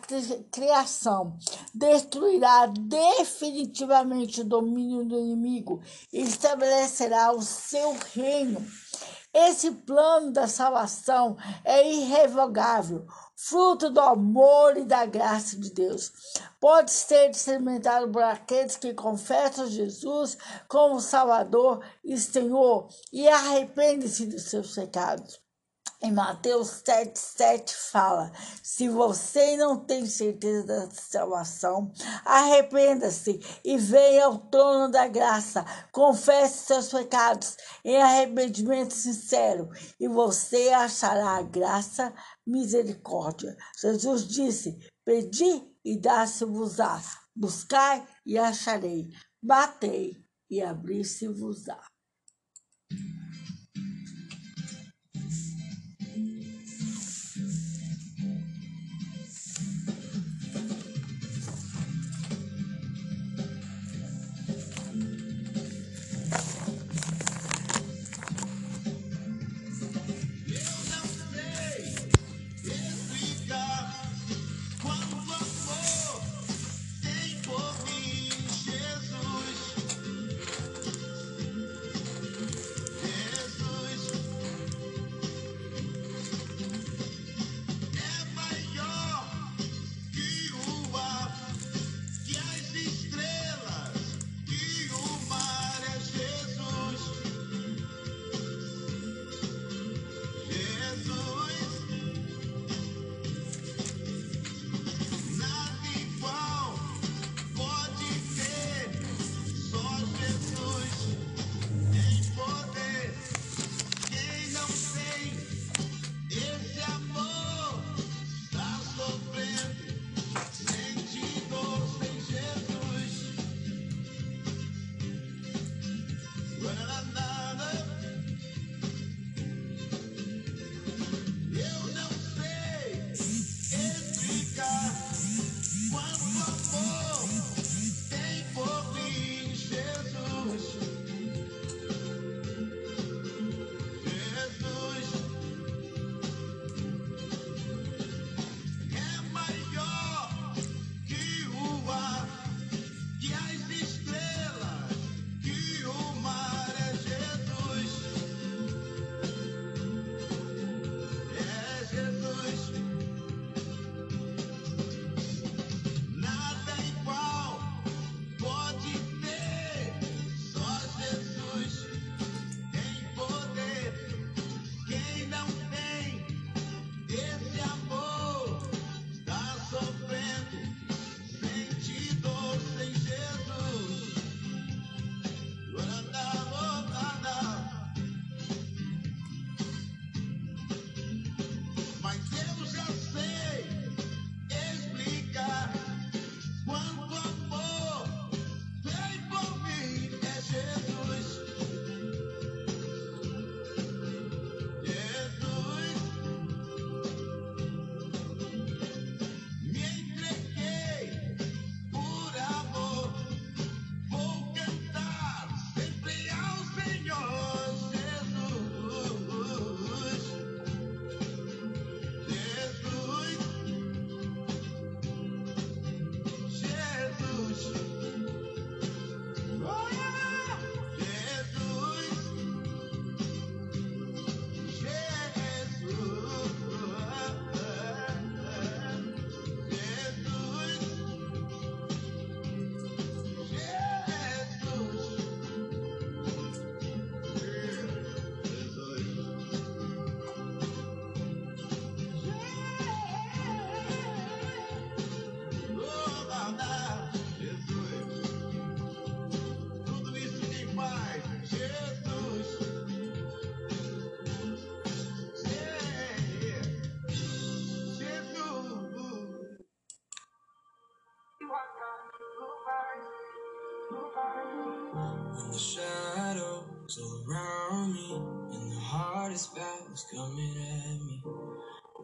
criação, 0.51 1.37
destruirá 1.75 2.67
definitivamente 2.67 4.41
o 4.41 4.45
domínio 4.45 5.05
do 5.05 5.19
inimigo 5.19 5.81
e 6.13 6.23
estabelecerá 6.23 7.33
o 7.33 7.43
seu 7.43 7.97
reino. 8.15 8.65
Esse 9.35 9.73
plano 9.73 10.33
da 10.33 10.47
salvação 10.47 11.37
é 11.65 11.93
irrevogável, 11.93 13.05
fruto 13.35 13.91
do 13.91 14.01
amor 14.01 14.77
e 14.77 14.85
da 14.85 15.05
graça 15.05 15.59
de 15.59 15.71
Deus. 15.71 16.13
Pode 16.61 16.93
ser 16.93 17.31
experimentado 17.31 18.09
por 18.13 18.23
aqueles 18.23 18.77
que 18.77 18.95
confessam 18.95 19.67
Jesus 19.67 20.39
como 20.69 21.01
Salvador 21.01 21.85
e 22.05 22.17
Senhor 22.17 22.87
e 23.13 23.29
arrependem-se 23.29 24.27
dos 24.27 24.43
seus 24.45 24.73
pecados. 24.73 25.44
Em 26.05 26.13
Mateus 26.13 26.83
7, 26.85 27.19
7 27.19 27.75
fala: 27.75 28.31
se 28.63 28.91
você 28.91 29.57
não 29.57 29.87
tem 29.87 30.05
certeza 30.05 30.67
da 30.67 30.91
salvação, 30.91 31.91
arrependa-se 32.27 33.41
e 33.65 33.79
venha 33.79 34.27
ao 34.27 34.37
trono 34.37 34.91
da 34.91 35.09
graça, 35.09 35.65
confesse 35.91 36.67
seus 36.67 36.91
pecados 36.91 37.57
em 37.83 37.97
arrependimento 37.97 38.93
sincero, 38.93 39.71
e 39.99 40.07
você 40.07 40.69
achará 40.75 41.41
graça, 41.41 42.13
misericórdia. 42.47 43.57
Jesus 43.81 44.29
disse: 44.29 44.79
Pedi 45.07 45.75
e 45.83 45.99
dá-se-vos-á, 45.99 47.01
buscai 47.35 48.07
e 48.27 48.37
acharei, 48.37 49.09
batei 49.43 50.23
e 50.51 50.61
abri-se-vos-á. 50.61 51.81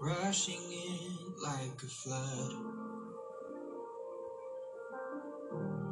Rushing 0.00 0.62
in 0.72 1.34
like 1.42 1.82
a 1.82 1.86
flood. 1.86 2.52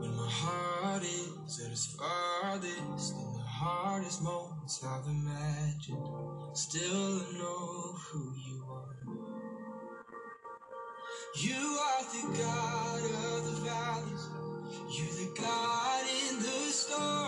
When 0.01 0.17
my 0.17 0.31
heart 0.31 1.03
is 1.03 1.61
at 1.67 1.73
its 1.73 1.95
farthest, 1.95 3.15
in 3.15 3.33
the 3.35 3.45
hardest 3.45 4.23
moments 4.23 4.83
I've 4.83 5.07
imagined, 5.07 6.09
still 6.55 7.21
I 7.21 7.39
know 7.39 7.93
who 8.09 8.33
you 8.47 8.65
are. 8.71 8.97
You 11.37 11.55
are 11.55 12.05
the 12.15 12.39
God 12.39 13.03
of 13.05 13.45
the 13.45 13.57
valleys. 13.69 14.25
You're 14.97 15.17
the 15.27 15.41
God 15.41 16.05
in 16.25 16.39
the 16.39 16.73
storm 16.73 17.28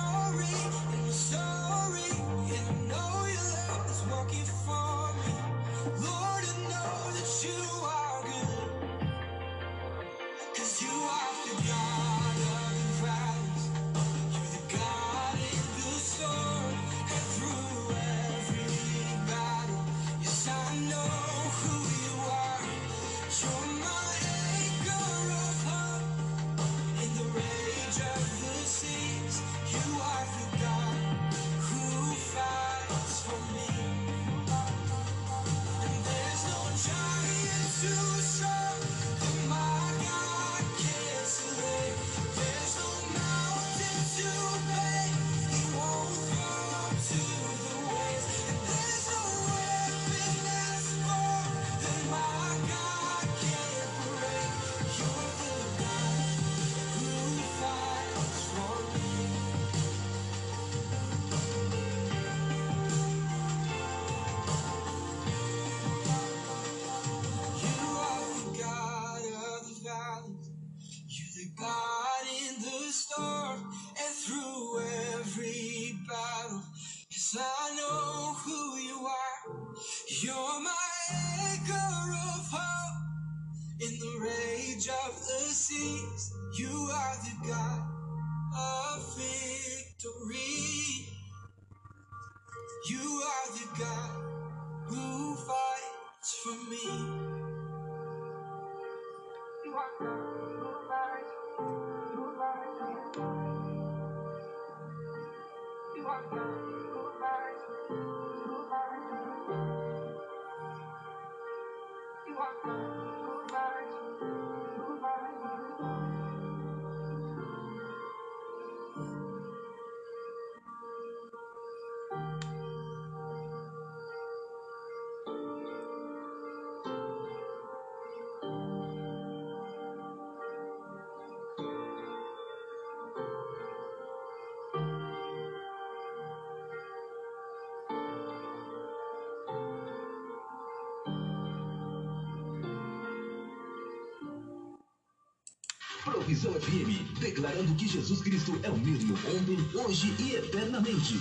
Provisão 146.41 146.53
FM, 146.59 147.19
declarando 147.19 147.75
que 147.75 147.87
Jesus 147.87 148.21
Cristo 148.21 148.59
é 148.63 148.69
o 148.69 148.77
mesmo 148.77 149.13
ontem, 149.13 149.57
hoje 149.79 150.15
e 150.19 150.35
eternamente. 150.35 151.13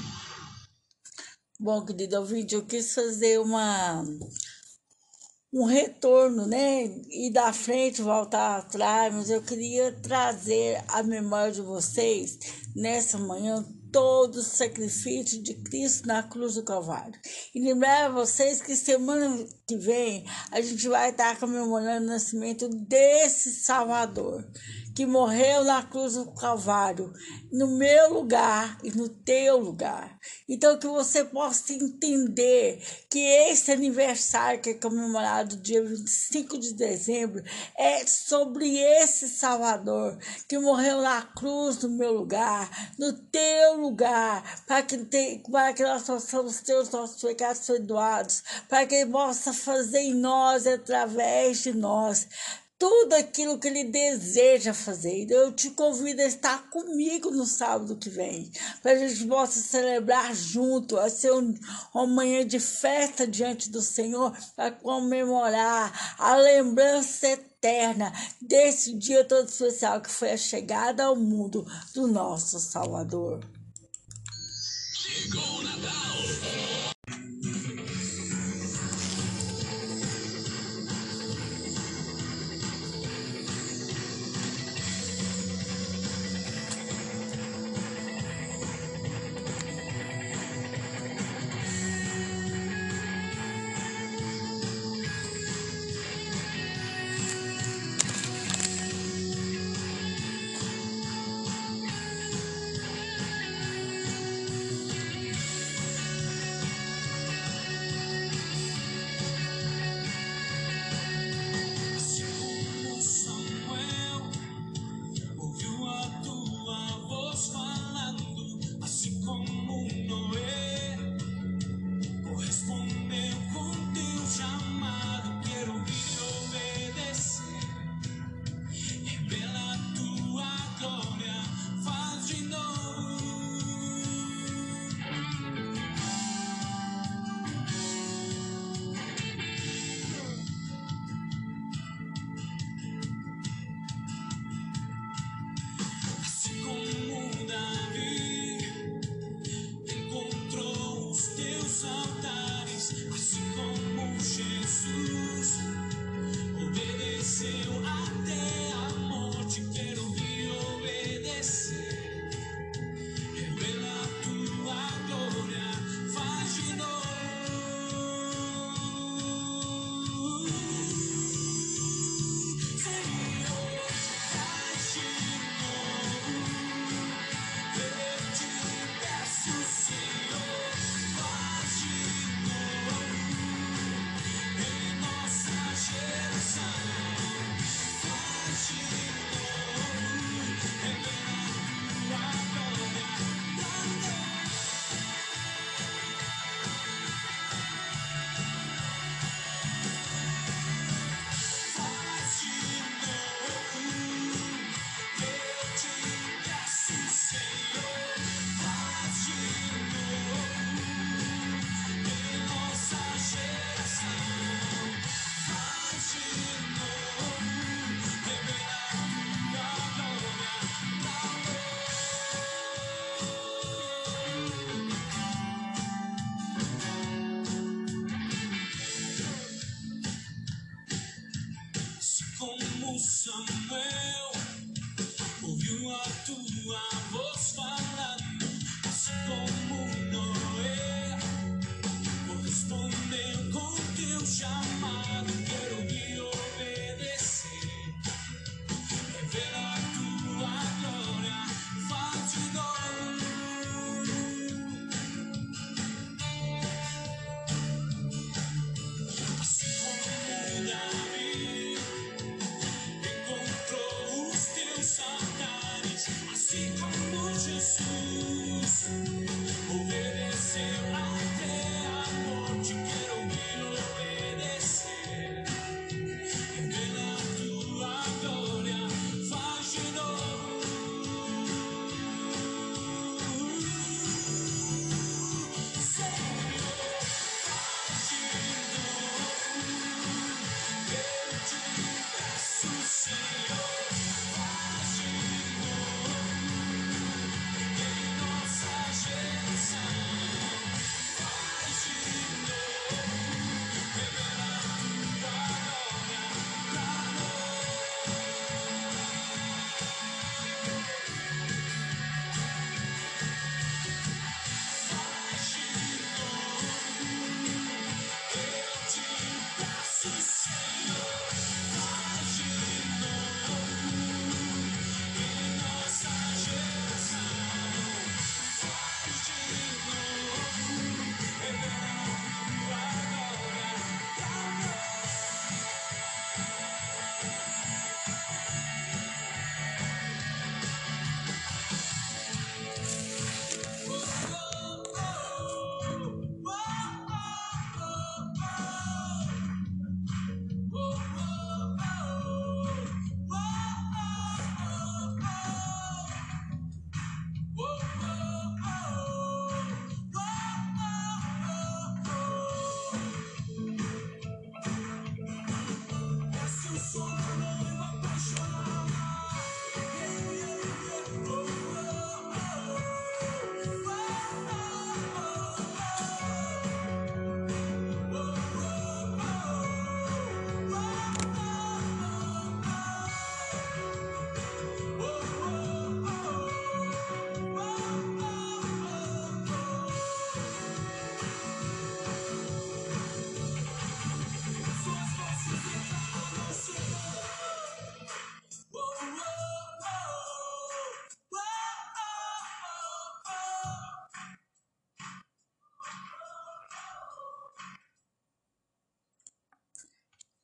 Bom, 1.59 1.85
querido 1.85 2.17
ouvinte, 2.17 2.55
eu 2.55 2.65
quis 2.65 2.95
fazer 2.95 3.39
uma 3.39 4.03
um 5.53 5.65
retorno, 5.65 6.47
né? 6.47 6.85
Ir 7.11 7.33
da 7.33 7.53
frente, 7.53 8.01
voltar 8.01 8.59
atrás, 8.59 9.13
mas 9.13 9.31
eu 9.31 9.43
queria 9.43 9.93
trazer 9.93 10.83
à 10.89 11.03
memória 11.03 11.53
de 11.53 11.61
vocês, 11.61 12.39
nessa 12.75 13.19
manhã, 13.19 13.63
todo 13.93 14.37
o 14.37 14.43
sacrifício 14.43 15.43
de 15.43 15.55
Cristo 15.55 16.07
na 16.07 16.23
cruz 16.23 16.55
do 16.55 16.63
Calvário. 16.63 17.19
E 17.55 17.61
lembrar 17.61 18.07
a 18.07 18.13
vocês 18.13 18.63
que 18.63 18.77
semana 18.77 19.45
que 19.67 19.77
vem 19.77 20.25
a 20.51 20.61
gente 20.61 20.89
vai 20.89 21.11
estar 21.11 21.39
comemorando 21.39 22.07
o 22.07 22.11
nascimento 22.11 22.69
desse 22.69 23.53
Salvador, 23.53 24.45
que 25.01 25.07
morreu 25.07 25.65
na 25.65 25.83
cruz 25.83 26.13
do 26.13 26.31
Calvário, 26.33 27.11
no 27.51 27.69
meu 27.79 28.13
lugar 28.13 28.77
e 28.85 28.91
no 28.91 29.09
teu 29.09 29.57
lugar. 29.57 30.21
Então, 30.47 30.79
que 30.79 30.87
você 30.87 31.25
possa 31.25 31.73
entender 31.73 32.79
que 33.09 33.19
esse 33.19 33.73
aniversário 33.73 34.61
que 34.61 34.69
é 34.69 34.75
comemorado 34.75 35.57
dia 35.57 35.83
25 35.83 36.59
de 36.59 36.75
dezembro 36.75 37.43
é 37.79 38.05
sobre 38.07 38.77
esse 38.79 39.27
Salvador 39.27 40.19
que 40.47 40.59
morreu 40.59 41.01
na 41.01 41.23
cruz 41.23 41.79
no 41.79 41.89
meu 41.89 42.13
lugar, 42.13 42.93
no 42.99 43.15
teu 43.15 43.81
lugar, 43.81 44.63
para 44.67 44.83
que, 44.83 44.99
para 45.51 45.73
que 45.73 45.83
nós 45.83 46.03
possamos 46.03 46.61
ter 46.61 46.75
os 46.75 46.91
nossos 46.91 47.23
pecados 47.23 47.67
perdoados, 47.67 48.45
para 48.69 48.85
que 48.85 48.97
Ele 48.97 49.11
possa 49.11 49.55
fazer 49.55 50.01
em 50.01 50.15
nós, 50.15 50.67
através 50.67 51.63
de 51.63 51.73
nós, 51.73 52.29
tudo 52.81 53.13
aquilo 53.13 53.59
que 53.59 53.69
ele 53.69 53.85
deseja 53.85 54.73
fazer. 54.73 55.25
Então, 55.25 55.37
Eu 55.37 55.53
te 55.53 55.69
convido 55.71 56.23
a 56.23 56.25
estar 56.25 56.71
comigo 56.71 57.31
no 57.31 57.45
sábado 57.45 57.95
que 57.95 58.09
vem, 58.09 58.51
para 58.83 58.93
a 58.93 58.97
gente 58.97 59.27
possa 59.27 59.61
celebrar 59.61 60.35
junto, 60.35 60.97
a 60.97 61.11
ser 61.11 61.31
um- 61.33 61.55
uma 61.93 62.07
manhã 62.07 62.45
de 62.45 62.59
festa 62.59 63.27
diante 63.27 63.69
do 63.69 63.83
Senhor, 63.83 64.35
para 64.57 64.71
comemorar 64.71 66.17
a 66.19 66.37
lembrança 66.37 67.27
eterna 67.29 68.11
desse 68.41 68.95
dia 68.95 69.25
todo 69.25 69.47
especial 69.47 70.01
que 70.01 70.11
foi 70.11 70.33
a 70.33 70.37
chegada 70.39 71.05
ao 71.05 71.15
mundo 71.15 71.67
do 71.93 72.07
nosso 72.07 72.59
Salvador. 72.59 73.60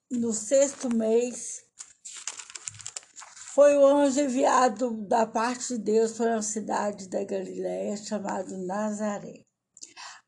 No 0.09 0.33
sexto 0.33 0.89
mês, 0.95 1.65
foi 3.53 3.77
o 3.77 3.85
anjo 3.85 4.21
enviado 4.21 4.93
da 5.09 5.27
parte 5.27 5.75
de 5.75 5.79
Deus 5.79 6.13
para 6.13 6.35
uma 6.35 6.43
cidade 6.43 7.09
da 7.09 7.25
Galiléia 7.25 7.97
chamada 7.97 8.57
Nazaré. 8.57 9.45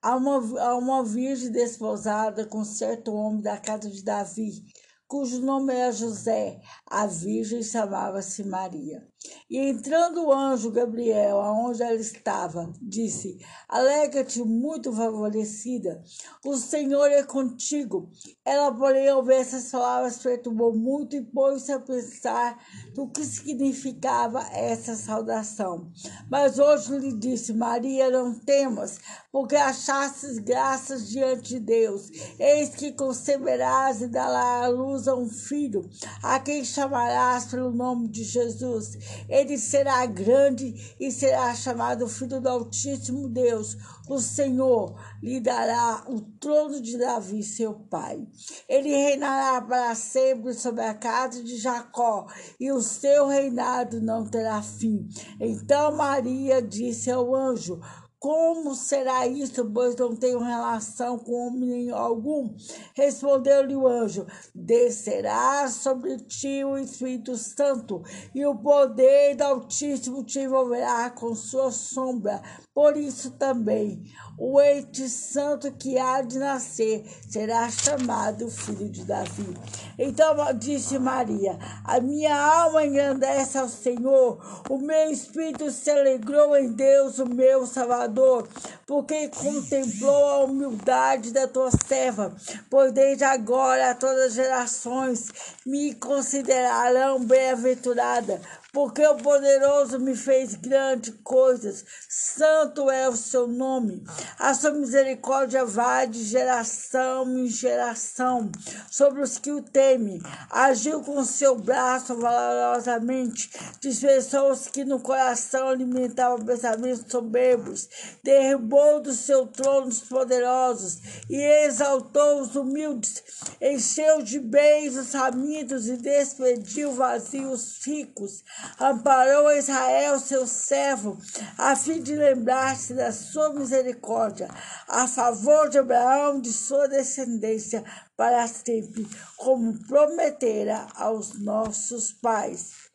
A 0.03 0.17
uma, 0.17 0.61
a 0.61 0.77
uma 0.77 1.05
virgem 1.05 1.53
desposada 1.53 2.45
com 2.45 2.65
certo 2.65 3.15
homem 3.15 3.41
da 3.41 3.57
casa 3.57 3.89
de 3.89 4.03
Davi, 4.03 4.65
cujo 5.07 5.41
nome 5.43 5.73
era 5.73 5.93
José. 5.93 6.61
A 6.91 7.07
virgem 7.07 7.63
chamava-se 7.63 8.43
Maria. 8.45 9.07
E 9.51 9.59
entrando 9.59 10.25
o 10.25 10.33
anjo 10.33 10.71
Gabriel, 10.71 11.41
aonde 11.41 11.83
ela 11.83 11.95
estava, 11.95 12.73
disse: 12.81 13.39
Alegra-te, 13.69 14.43
muito 14.43 14.93
favorecida, 14.93 16.03
o 16.45 16.57
Senhor 16.57 17.11
é 17.11 17.23
contigo. 17.23 18.11
Ela, 18.45 18.73
porém, 18.73 19.09
ao 19.09 19.23
ver 19.23 19.41
essas 19.41 19.71
palavras, 19.71 20.19
perturbou 20.19 20.75
muito 20.75 21.17
e 21.17 21.23
pôs-se 21.23 21.73
a 21.73 21.81
pensar 21.81 22.59
no 22.97 23.11
que 23.11 23.25
significava 23.25 24.41
essa 24.53 24.95
saudação. 24.95 25.91
Mas 26.31 26.59
hoje 26.59 26.97
lhe 26.99 27.13
disse: 27.13 27.53
Maria, 27.53 28.11
não 28.11 28.39
temas, 28.39 28.99
porque 29.33 29.57
achastes 29.57 30.39
graças 30.39 31.09
diante 31.09 31.55
de 31.55 31.61
Deus. 31.61 32.09
Eis 32.39 32.71
que 32.71 32.93
conceberás 32.93 34.01
e 34.01 34.07
darás 34.07 34.65
à 34.65 34.69
luz 34.69 35.09
a 35.09 35.15
um 35.17 35.29
filho, 35.29 35.89
a 36.23 36.39
quem 36.39 36.65
chamarás 36.79 37.47
pelo 37.47 37.73
nome 37.73 38.07
de 38.07 38.23
Jesus. 38.23 39.25
Ele 39.29 39.59
será 39.59 40.07
grande 40.07 40.95
e 41.01 41.11
será 41.11 41.53
chamado 41.53 42.07
Filho 42.07 42.41
do 42.41 42.49
Altíssimo 42.49 43.29
Deus. 43.29 43.77
O 44.09 44.21
Senhor 44.21 44.95
lhe 45.21 45.41
dará 45.41 46.05
o 46.07 46.21
trono 46.21 46.81
de 46.81 46.97
Davi, 46.97 47.43
seu 47.43 47.75
pai. 47.75 48.27
Ele 48.69 48.91
reinará 48.91 49.61
para 49.61 49.93
sempre 49.97 50.55
sobre 50.55 50.83
a 50.83 50.95
casa 50.95 51.43
de 51.43 51.57
Jacó, 51.57 52.27
e 52.61 52.71
o 52.71 52.81
seu 52.81 53.27
reinado 53.27 54.01
não 54.01 54.25
terá 54.25 54.63
fim. 54.63 55.09
Então 55.41 55.97
Maria 55.97 56.63
disse 56.63 57.11
ao 57.11 57.35
anjo: 57.35 57.81
como 58.19 58.75
será 58.75 59.27
isso, 59.29 59.65
pois 59.71 59.95
não 59.95 60.17
tenho 60.17 60.41
relação 60.41 61.19
com 61.19 61.49
homem 61.49 61.91
algum? 61.91 62.53
Respondeu-lhe 62.95 63.77
o 63.77 63.87
anjo: 63.87 64.27
Descerá 64.53 65.69
sobre 65.69 66.17
ti 66.19 66.65
o 66.65 66.77
Espírito 66.77 67.37
Santo, 67.37 68.03
e 68.35 68.45
o 68.45 68.57
poder 68.57 69.37
do 69.37 69.45
Altíssimo 69.45 70.25
te 70.25 70.41
envolverá 70.41 71.11
com 71.11 71.35
sua 71.35 71.71
sombra. 71.71 72.43
Por 72.79 72.97
isso 72.97 73.33
também 73.33 74.05
o 74.39 74.61
ente 74.61 75.09
santo 75.09 75.73
que 75.73 75.99
há 75.99 76.23
de 76.23 76.39
nascer 76.39 77.05
será 77.29 77.69
chamado 77.69 78.49
filho 78.49 78.89
de 78.89 79.05
Davi. 79.05 79.53
Então 79.99 80.37
disse 80.57 80.97
Maria: 80.97 81.59
A 81.83 81.99
minha 82.01 82.37
alma 82.37 82.87
engrandece 82.87 83.59
ao 83.59 83.69
Senhor, 83.69 84.63
o 84.71 84.79
meu 84.79 85.11
espírito 85.11 85.69
se 85.73 85.91
alegrou 85.91 86.57
em 86.57 86.71
Deus, 86.71 87.19
o 87.19 87.27
meu 87.27 87.67
Salvador, 87.67 88.49
porque 88.89 89.29
contemplou 89.29 90.25
a 90.25 90.45
humildade 90.45 91.31
da 91.31 91.47
tua 91.47 91.71
serva, 91.71 92.35
pois 92.71 92.91
desde 92.91 93.23
agora 93.23 93.95
todas 93.95 94.29
as 94.29 94.33
gerações 94.33 95.29
me 95.67 95.95
considerarão 95.95 97.23
bem-aventurada, 97.23 98.41
porque 98.73 99.07
o 99.07 99.17
poderoso 99.17 99.99
me 99.99 100.17
fez 100.17 100.55
grandes 100.55 101.13
coisas, 101.23 101.85
santo 102.09 102.91
é 102.91 103.07
o 103.09 103.17
seu 103.17 103.47
nome. 103.47 104.03
A 104.39 104.55
sua 104.55 104.71
misericórdia 104.71 105.67
vai 105.67 106.07
de 106.07 106.25
geração 106.25 107.29
em 107.39 107.47
geração 107.47 108.51
sobre 108.91 109.21
os 109.21 109.37
que 109.37 109.51
o 109.51 109.61
temem. 109.61 110.23
Agiu 110.51 111.03
com 111.03 111.23
seu 111.25 111.57
braço 111.57 112.17
valorosamente, 112.17 113.51
dispersou 113.81 114.51
os 114.51 114.67
que 114.69 114.83
no 114.83 115.01
coração 115.01 115.69
alimentavam 115.69 116.43
pensamentos 116.45 117.05
soberbos, 117.11 117.89
derrubou 118.23 118.78
do 119.01 119.13
seu 119.13 119.47
trono 119.47 119.89
os 119.89 120.01
poderosos 120.01 120.99
e 121.29 121.37
exaltou 121.65 122.41
os 122.41 122.55
humildes, 122.55 123.23
encheu 123.61 124.23
de 124.23 124.39
bens 124.39 124.97
os 124.97 125.13
famintos 125.13 125.89
e 125.89 125.97
despediu 125.97 126.93
vazios 126.93 127.49
os 127.49 127.85
ricos 127.85 128.45
amparou 128.79 129.49
a 129.49 129.57
Israel, 129.57 130.19
seu 130.19 130.47
servo, 130.47 131.19
a 131.57 131.75
fim 131.75 132.03
de 132.03 132.15
lembrar-se 132.15 132.95
da 132.95 133.13
sua 133.13 133.53
misericórdia, 133.53 134.49
a 134.87 135.07
favor 135.07 135.69
de 135.69 135.79
Abraão, 135.79 136.41
de 136.41 136.53
sua 136.53 136.87
descendência, 136.89 137.85
para 138.17 138.47
sempre, 138.47 139.07
como 139.37 139.79
prometera 139.87 140.87
aos 140.95 141.39
nossos 141.39 142.13
pais. 142.13 142.88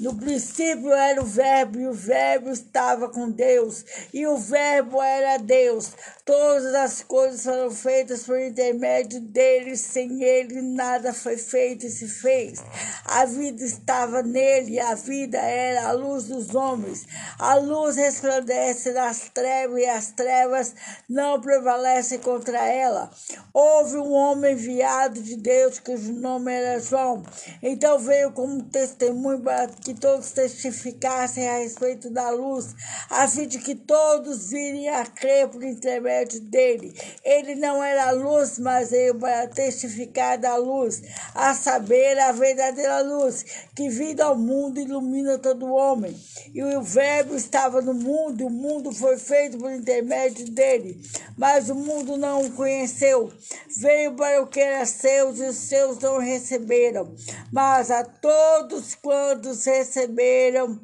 No 0.00 0.14
princípio 0.16 0.92
era 0.92 1.20
o 1.20 1.24
Verbo, 1.24 1.78
e 1.78 1.86
o 1.86 1.92
Verbo 1.92 2.50
estava 2.50 3.08
com 3.08 3.30
Deus, 3.30 3.84
e 4.12 4.26
o 4.26 4.36
Verbo 4.36 5.00
era 5.00 5.36
Deus. 5.36 5.92
Todas 6.24 6.74
as 6.74 7.02
coisas 7.02 7.44
foram 7.44 7.70
feitas 7.70 8.24
por 8.24 8.40
intermédio 8.40 9.20
dele, 9.20 9.76
sem 9.76 10.22
ele 10.22 10.62
nada 10.62 11.12
foi 11.12 11.36
feito 11.36 11.86
e 11.86 11.90
se 11.90 12.08
fez. 12.08 12.58
A 13.04 13.24
vida 13.26 13.62
estava 13.64 14.22
nele, 14.22 14.80
a 14.80 14.94
vida 14.94 15.38
era 15.38 15.88
a 15.88 15.92
luz 15.92 16.24
dos 16.24 16.54
homens. 16.54 17.06
A 17.38 17.54
luz 17.56 17.96
resplandece 17.96 18.92
nas 18.92 19.28
trevas, 19.28 19.80
e 19.80 19.86
as 19.86 20.12
trevas 20.12 20.74
não 21.08 21.40
prevalecem 21.40 22.18
contra 22.18 22.66
ela. 22.66 23.10
Houve 23.52 23.98
um 23.98 24.12
homem 24.12 24.54
enviado 24.54 25.22
de 25.22 25.36
Deus, 25.36 25.78
cujo 25.78 26.12
nome 26.12 26.52
era 26.52 26.80
João. 26.80 27.22
Então 27.62 27.98
veio 27.98 28.32
como 28.32 28.62
testemunho 28.64 29.40
para 29.40 29.68
que 29.68 29.91
todos 29.94 30.32
testificassem 30.32 31.48
a 31.48 31.58
respeito 31.58 32.10
da 32.10 32.30
luz, 32.30 32.74
a 33.10 33.26
fim 33.26 33.46
de 33.46 33.58
que 33.58 33.74
todos 33.74 34.50
virem 34.50 34.88
a 34.88 35.04
crer 35.04 35.48
por 35.48 35.62
intermédio 35.62 36.40
dele. 36.40 36.94
Ele 37.24 37.54
não 37.54 37.82
era 37.82 38.10
luz, 38.10 38.58
mas 38.58 38.90
veio 38.90 39.14
para 39.14 39.46
testificar 39.48 40.38
da 40.38 40.56
luz, 40.56 41.02
a 41.34 41.54
saber, 41.54 42.18
a 42.18 42.32
verdadeira 42.32 43.00
luz, 43.02 43.44
que 43.74 43.88
vindo 43.88 44.20
ao 44.20 44.36
mundo 44.36 44.78
ilumina 44.78 45.38
todo 45.38 45.72
homem. 45.72 46.14
E 46.54 46.62
o 46.62 46.82
Verbo 46.82 47.34
estava 47.34 47.80
no 47.80 47.94
mundo, 47.94 48.42
e 48.42 48.44
o 48.44 48.50
mundo 48.50 48.92
foi 48.92 49.16
feito 49.16 49.58
por 49.58 49.72
intermédio 49.72 50.50
dele, 50.50 51.00
mas 51.36 51.70
o 51.70 51.74
mundo 51.74 52.16
não 52.16 52.42
o 52.42 52.52
conheceu. 52.52 53.32
Veio 53.78 54.14
para 54.14 54.42
o 54.42 54.46
que 54.46 54.60
era 54.60 54.84
seu, 54.84 55.34
e 55.34 55.48
os 55.48 55.56
seus 55.56 55.98
não 55.98 56.18
receberam. 56.18 57.14
Mas 57.50 57.90
a 57.90 58.04
todos 58.04 58.94
quantos 58.94 59.58
receberam, 59.78 60.80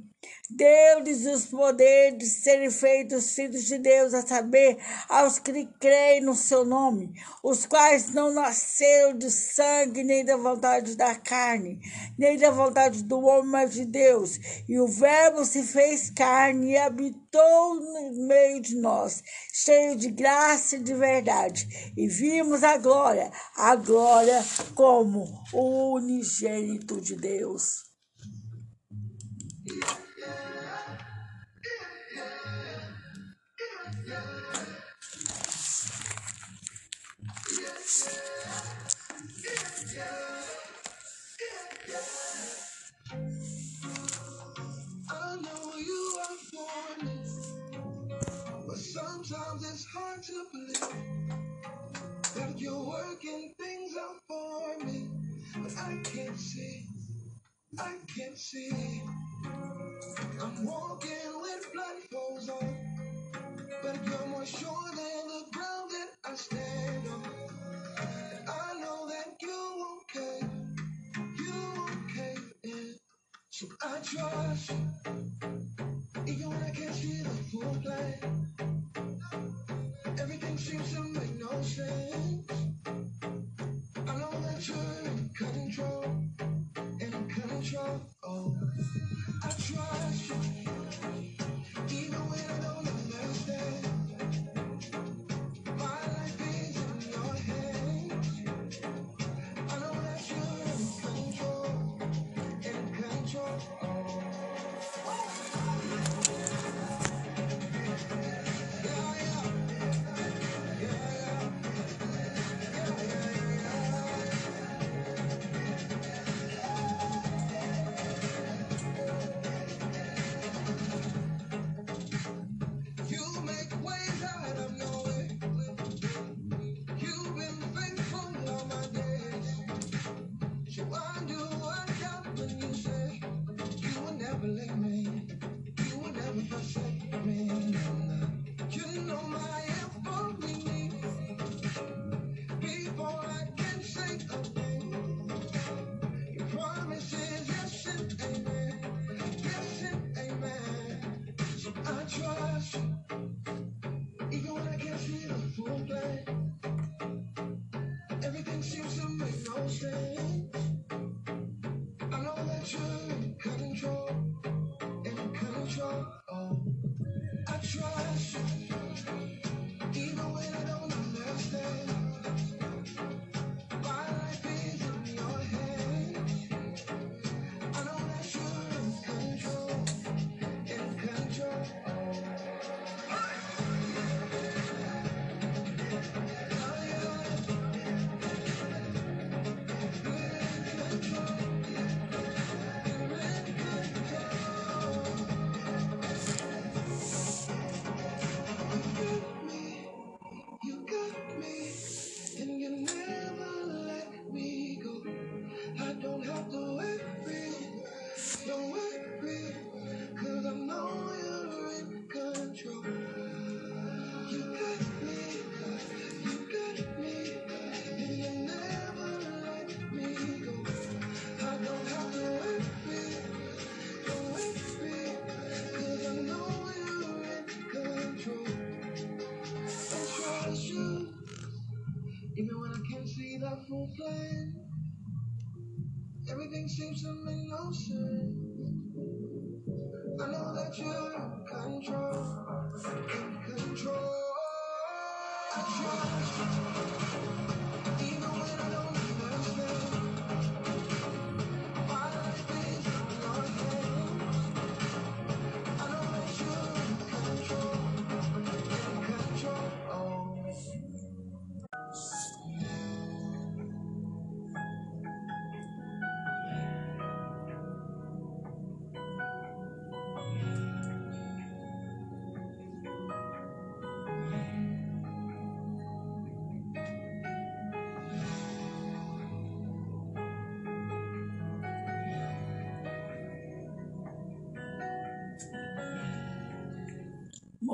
deu-lhes 0.50 1.26
os 1.26 1.46
poderes 1.46 2.18
de 2.18 2.26
serem 2.26 2.70
feitos 2.70 3.34
filhos 3.34 3.64
de 3.66 3.78
Deus, 3.78 4.14
a 4.14 4.26
saber, 4.26 4.78
aos 5.08 5.38
que 5.38 5.66
creem 5.78 6.22
no 6.22 6.34
seu 6.34 6.64
nome, 6.64 7.12
os 7.44 7.66
quais 7.66 8.14
não 8.14 8.32
nasceram 8.32 9.16
de 9.16 9.30
sangue, 9.30 10.02
nem 10.02 10.24
da 10.24 10.36
vontade 10.36 10.96
da 10.96 11.14
carne, 11.14 11.78
nem 12.18 12.38
da 12.38 12.50
vontade 12.50 13.02
do 13.02 13.20
homem, 13.20 13.50
mas 13.50 13.74
de 13.74 13.84
Deus. 13.84 14.38
E 14.68 14.80
o 14.80 14.88
Verbo 14.88 15.44
se 15.44 15.62
fez 15.62 16.10
carne 16.10 16.72
e 16.72 16.78
habitou 16.78 17.74
no 17.74 18.26
meio 18.26 18.60
de 18.60 18.74
nós, 18.76 19.22
cheio 19.52 19.96
de 19.96 20.10
graça 20.10 20.76
e 20.76 20.82
de 20.82 20.94
verdade. 20.94 21.92
E 21.96 22.08
vimos 22.08 22.64
a 22.64 22.78
glória, 22.78 23.30
a 23.54 23.76
glória 23.76 24.42
como 24.74 25.26
o 25.52 25.94
unigênito 25.94 27.00
de 27.00 27.16
Deus. 27.16 27.87
Sometimes 49.28 49.62
it's 49.70 49.84
hard 49.84 50.22
to 50.22 50.44
believe 50.52 50.80
that 52.34 52.58
you're 52.58 52.84
working 52.84 53.52
things 53.58 53.94
out 54.00 54.16
for 54.26 54.84
me. 54.86 55.08
But 55.56 55.72
I 55.76 56.00
can't 56.04 56.38
see, 56.38 56.84
I 57.76 57.96
can't 58.16 58.38
see. 58.38 59.02
I'm 60.40 60.64
walking 60.64 61.32
with 61.42 61.66
blindfolds 61.74 62.48
on, 62.50 62.76
but 63.82 63.96
you're 64.06 64.26
more 64.28 64.46
sure 64.46 64.88
than 64.90 65.28
the 65.28 65.44
ground 65.52 65.90
that 65.90 66.08
I 66.24 66.34
stand 66.34 67.08
on. 67.08 67.24
And 68.32 68.48
I 68.48 68.80
know 68.80 69.08
that 69.08 69.36
you 69.42 69.98
cave, 70.14 70.50
you 71.38 71.86
cave 72.14 72.52
in. 72.64 72.96
So 73.50 73.66
I 73.82 73.98
trust 74.02 74.70
even 76.26 76.50
when 76.50 76.62
I 76.62 76.70
can't 76.70 76.94
see 76.94 77.22
the 77.22 77.30
full 77.50 77.76
plan. 77.82 78.48
Everything 80.20 80.58
seems 80.58 80.92
to 80.94 81.02
make 81.02 81.34
no 81.38 81.62
sense. 81.62 82.50
I 84.06 84.14
know 84.16 84.30
that 84.42 84.68
you're 84.68 85.12
in 85.12 85.30
control. 85.36 86.27
Oh, 88.30 88.54
I 89.42 89.48
trust 89.48 90.28
you, 90.28 90.67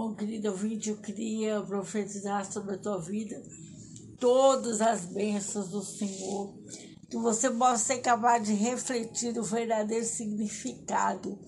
Bom, 0.04 0.14
querido 0.14 0.50
ouvinte, 0.50 0.90
eu 0.90 0.98
queria 0.98 1.62
profetizar 1.62 2.44
sobre 2.44 2.74
a 2.74 2.78
tua 2.78 3.00
vida 3.00 3.42
todas 4.20 4.82
as 4.82 5.06
bênçãos 5.06 5.70
do 5.70 5.82
Senhor, 5.82 6.54
que 7.08 7.16
você 7.16 7.48
possa 7.48 7.82
ser 7.82 7.98
capaz 8.02 8.46
de 8.46 8.52
refletir 8.52 9.38
o 9.38 9.42
verdadeiro 9.42 10.04
significado 10.04 11.38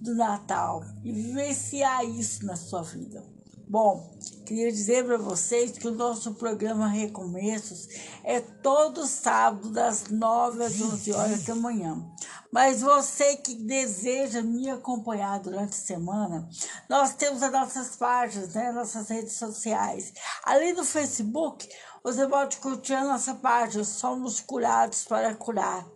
do 0.00 0.12
Natal 0.16 0.82
e 1.04 1.12
vivenciar 1.12 2.04
isso 2.04 2.44
na 2.44 2.56
sua 2.56 2.82
vida. 2.82 3.24
Bom, 3.68 4.18
queria 4.44 4.72
dizer 4.72 5.04
para 5.04 5.16
vocês 5.16 5.70
que 5.70 5.86
o 5.86 5.94
nosso 5.94 6.34
programa 6.34 6.88
Recomeços 6.88 7.86
é 8.24 8.40
todo 8.40 9.06
sábado, 9.06 9.70
das 9.70 10.08
9 10.10 10.64
às 10.64 10.80
11 10.80 11.12
horas 11.12 11.44
da 11.44 11.54
manhã. 11.54 12.04
Mas 12.52 12.80
você 12.80 13.36
que 13.36 13.54
deseja 13.54 14.42
me 14.42 14.68
acompanhar 14.68 15.38
durante 15.38 15.70
a 15.70 15.86
semana, 15.86 16.48
nós 16.88 17.14
temos 17.14 17.42
as 17.42 17.52
nossas 17.52 17.96
páginas, 17.96 18.54
né, 18.54 18.72
nossas 18.72 19.08
redes 19.08 19.34
sociais. 19.34 20.12
Ali 20.44 20.72
no 20.72 20.84
Facebook, 20.84 21.68
você 22.02 22.26
pode 22.26 22.56
curtir 22.56 22.94
a 22.94 23.04
nossa 23.04 23.34
página, 23.34 23.84
Somos 23.84 24.40
Curados 24.40 25.04
para 25.04 25.34
Curar. 25.34 25.86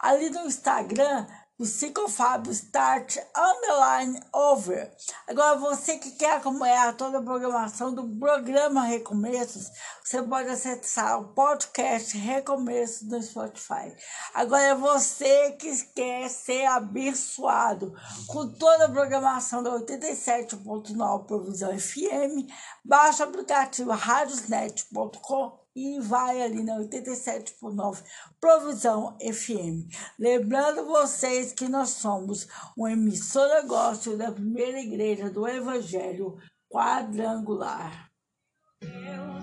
Ali 0.00 0.30
no 0.30 0.46
Instagram, 0.46 1.26
o 1.60 1.62
Psicofábio 1.62 2.50
Start 2.52 3.18
Underline 3.36 4.18
Over. 4.32 4.90
Agora, 5.28 5.58
você 5.58 5.98
que 5.98 6.12
quer 6.12 6.38
acompanhar 6.38 6.96
toda 6.96 7.18
a 7.18 7.22
programação 7.22 7.94
do 7.94 8.08
programa 8.18 8.86
Recomeços, 8.86 9.70
você 10.02 10.22
pode 10.22 10.48
acessar 10.48 11.20
o 11.20 11.34
podcast 11.34 12.16
Recomeços 12.16 13.06
no 13.06 13.22
Spotify. 13.22 13.94
Agora, 14.32 14.62
é 14.62 14.74
você 14.74 15.52
que 15.52 15.84
quer 15.94 16.30
ser 16.30 16.64
abençoado 16.64 17.94
com 18.26 18.48
toda 18.48 18.86
a 18.86 18.90
programação 18.90 19.62
da 19.62 19.70
87.9 19.72 21.26
Provisão 21.26 21.78
FM, 21.78 22.50
baixa 22.82 23.26
o 23.26 23.28
aplicativo 23.28 23.90
radiosnet.com 23.90 25.59
e 25.80 25.98
vai 26.00 26.42
ali 26.42 26.62
na 26.62 26.78
87.9 26.78 28.02
Provisão 28.38 29.16
FM. 29.18 29.88
Lembrando 30.18 30.84
vocês 30.84 31.52
que 31.52 31.68
nós 31.68 31.90
somos 31.90 32.46
uma 32.76 32.92
emissora 32.92 33.62
gospel 33.62 34.18
da 34.18 34.30
primeira 34.30 34.78
igreja 34.78 35.30
do 35.30 35.48
Evangelho 35.48 36.36
Quadrangular. 36.68 38.10
Deus, 38.80 39.40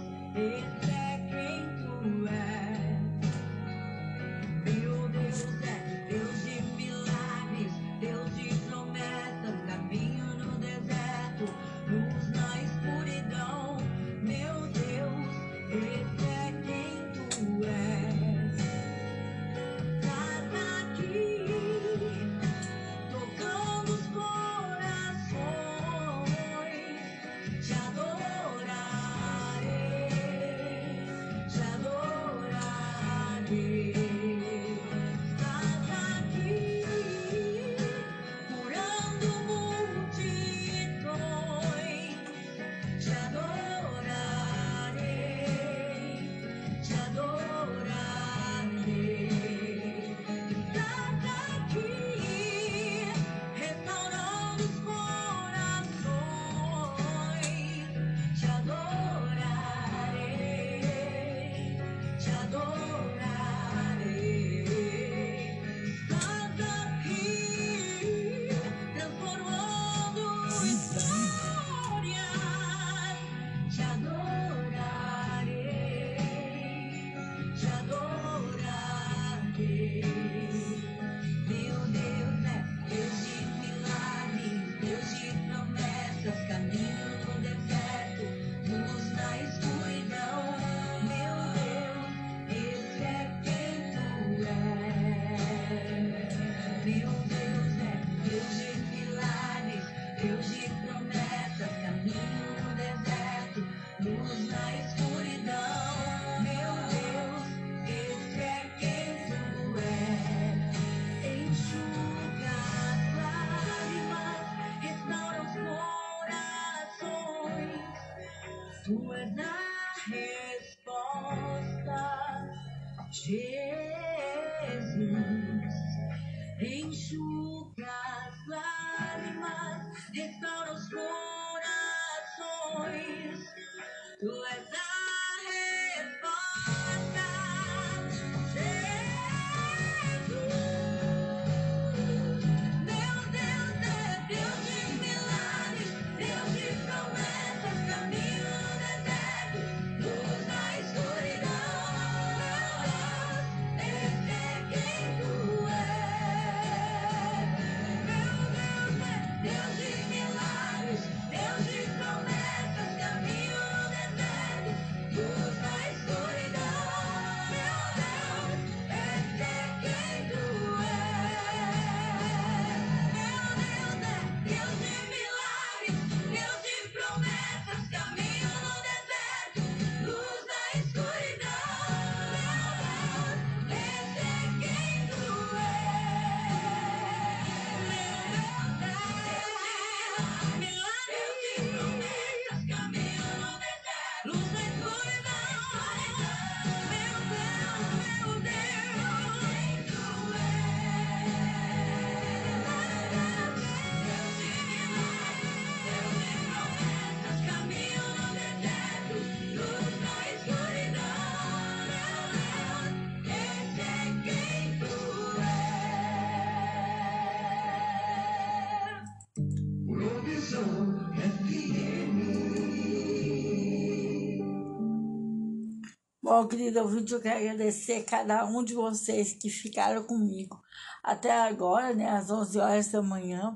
Bom, 226.30 226.46
querido 226.46 226.82
ouvinte, 226.82 227.14
eu 227.14 227.22
quero 227.22 227.40
agradecer 227.40 228.04
cada 228.04 228.46
um 228.46 228.62
de 228.62 228.74
vocês 228.74 229.32
que 229.32 229.50
ficaram 229.50 230.04
comigo 230.04 230.62
até 231.02 231.32
agora, 231.32 231.96
né, 231.96 232.10
às 232.10 232.30
11 232.30 232.60
horas 232.60 232.92
da 232.92 233.02
manhã, 233.02 233.56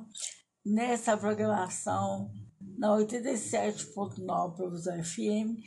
nessa 0.66 1.18
programação 1.18 2.32
na 2.78 2.96
87.9 2.96 4.56
Provisão 4.56 5.04
FM. 5.04 5.60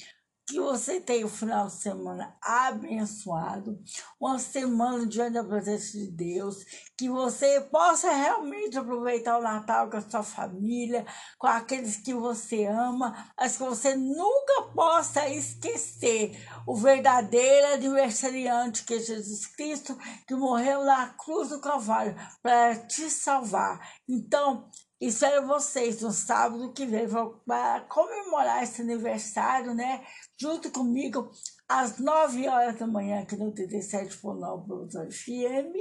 Que 0.47 0.61
você 0.61 1.01
tenha 1.01 1.25
um 1.25 1.29
final 1.29 1.69
de 1.69 1.73
semana 1.73 2.37
abençoado, 2.43 3.79
uma 4.21 4.39
semana 4.39 5.07
diante 5.07 5.33
da 5.33 5.45
presença 5.45 5.97
de 5.97 6.11
Deus, 6.11 6.63
que 6.99 7.09
você 7.09 7.63
possa 7.63 8.13
realmente 8.13 8.77
aproveitar 8.77 9.39
o 9.39 9.43
Natal 9.43 9.89
com 9.89 9.97
a 9.97 10.03
sua 10.03 10.23
família, 10.23 11.07
com 11.39 11.47
aqueles 11.47 11.97
que 11.97 12.13
você 12.13 12.67
ama, 12.67 13.33
mas 13.39 13.57
que 13.57 13.63
você 13.63 13.97
nunca 13.97 14.63
possa 14.75 15.27
esquecer 15.31 16.39
o 16.67 16.77
verdadeiro 16.77 17.75
aniversariante 17.75 18.85
que 18.85 18.95
é 18.95 18.99
Jesus 18.99 19.47
Cristo, 19.47 19.99
que 20.27 20.35
morreu 20.35 20.85
na 20.85 21.09
cruz 21.09 21.49
do 21.49 21.61
Calvário 21.61 22.15
para 22.43 22.77
te 22.87 23.09
salvar. 23.09 23.81
Então, 24.07 24.69
Espero 25.01 25.47
vocês 25.47 26.01
no 26.01 26.11
sábado 26.11 26.73
que 26.73 26.87
vem 26.87 27.07
para 27.45 27.81
comemorar 27.83 28.63
esse 28.63 28.81
aniversário, 28.81 29.75
né? 29.75 30.03
Junto 30.41 30.71
comigo, 30.71 31.31
às 31.69 31.99
9 31.99 32.49
horas 32.49 32.79
da 32.79 32.87
manhã, 32.87 33.21
aqui 33.21 33.37
no 33.37 33.53
37.9 33.53 34.67
Produção 34.67 35.11
FM. 35.11 35.75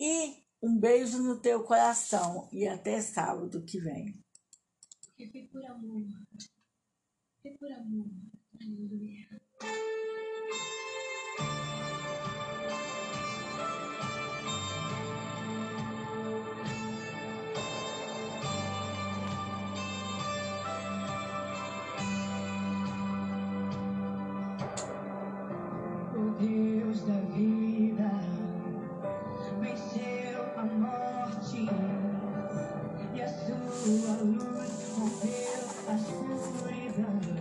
E 0.00 0.42
um 0.62 0.78
beijo 0.78 1.22
no 1.22 1.40
teu 1.40 1.62
coração. 1.64 2.48
E 2.52 2.66
até 2.66 3.00
sábado 3.00 3.64
que 3.64 3.78
vem. 3.78 4.18
Foi 5.16 5.48
por 5.52 5.64
amor. 5.66 6.02
Por 7.58 7.72
amor. 7.72 8.10
Aleluia. 8.60 9.28
Sua 33.82 34.14
luz 34.22 34.44
rompeu 34.96 35.28
a 35.88 35.94
escuridão. 35.96 37.31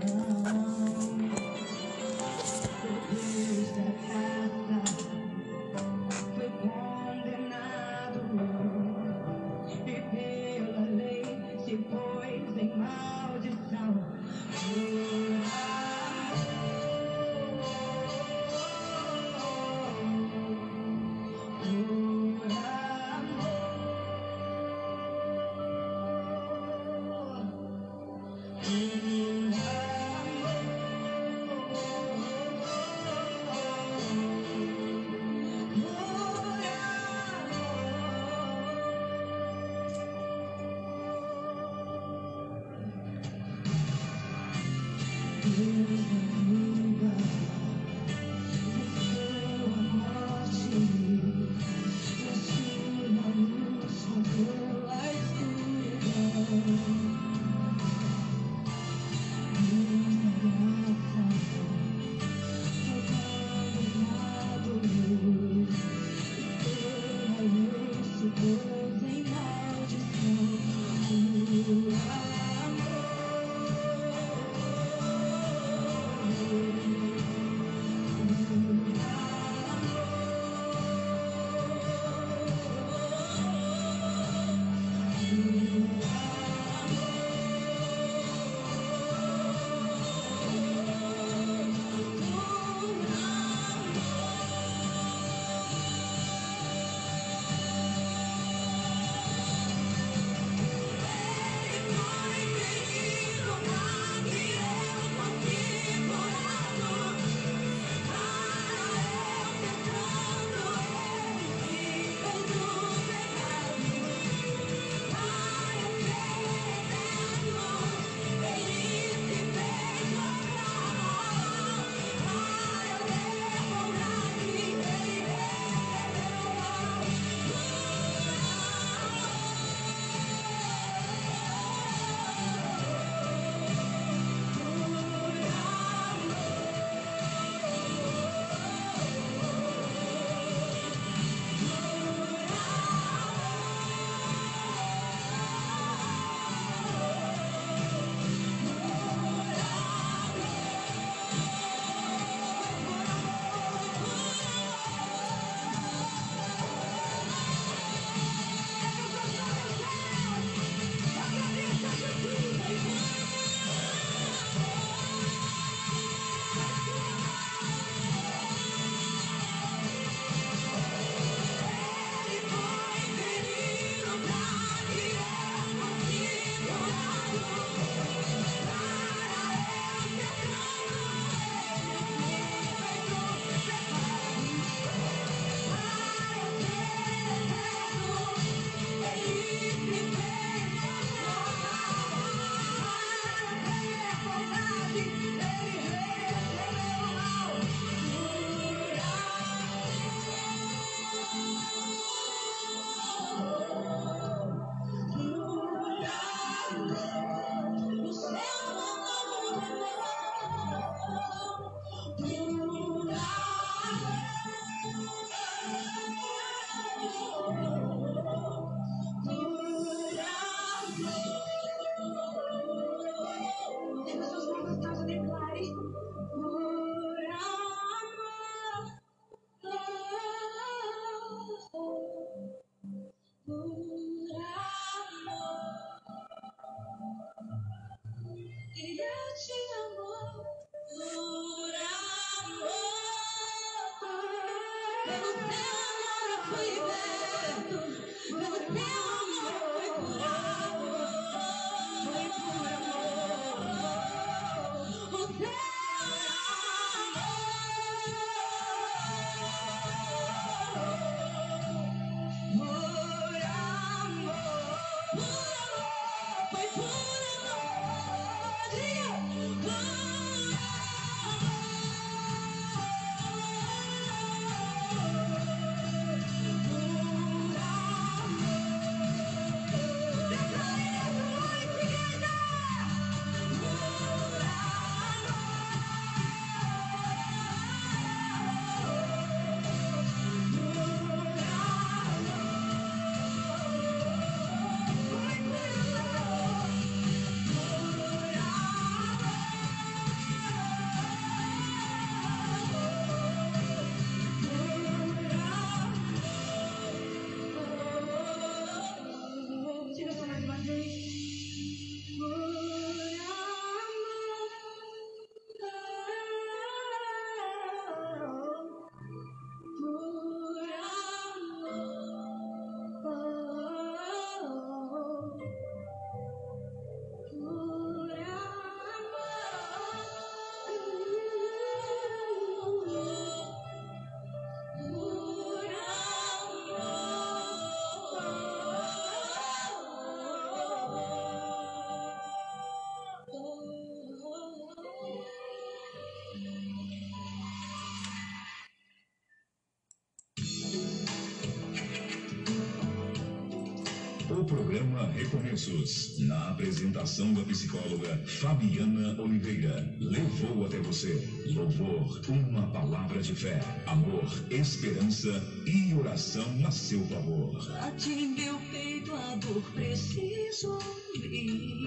Programa 354.72 355.12
Recomeços, 355.12 356.18
na 356.20 356.52
apresentação 356.52 357.34
da 357.34 357.42
psicóloga 357.42 358.18
Fabiana 358.26 359.22
Oliveira, 359.22 359.86
levou 360.00 360.66
até 360.66 360.80
você 360.80 361.28
louvor, 361.48 362.22
uma 362.30 362.66
palavra 362.68 363.22
de 363.22 363.36
fé, 363.36 363.60
amor, 363.86 364.24
esperança 364.50 365.44
e 365.66 365.94
oração 365.94 366.46
a 366.66 366.72
seu 366.72 367.06
favor. 367.08 367.54
Bate 367.68 368.10
meu 368.10 368.58
peito 368.72 369.14
a 369.14 369.36
dor, 369.36 369.62
preciso 369.74 370.72
ouvir. 370.72 371.82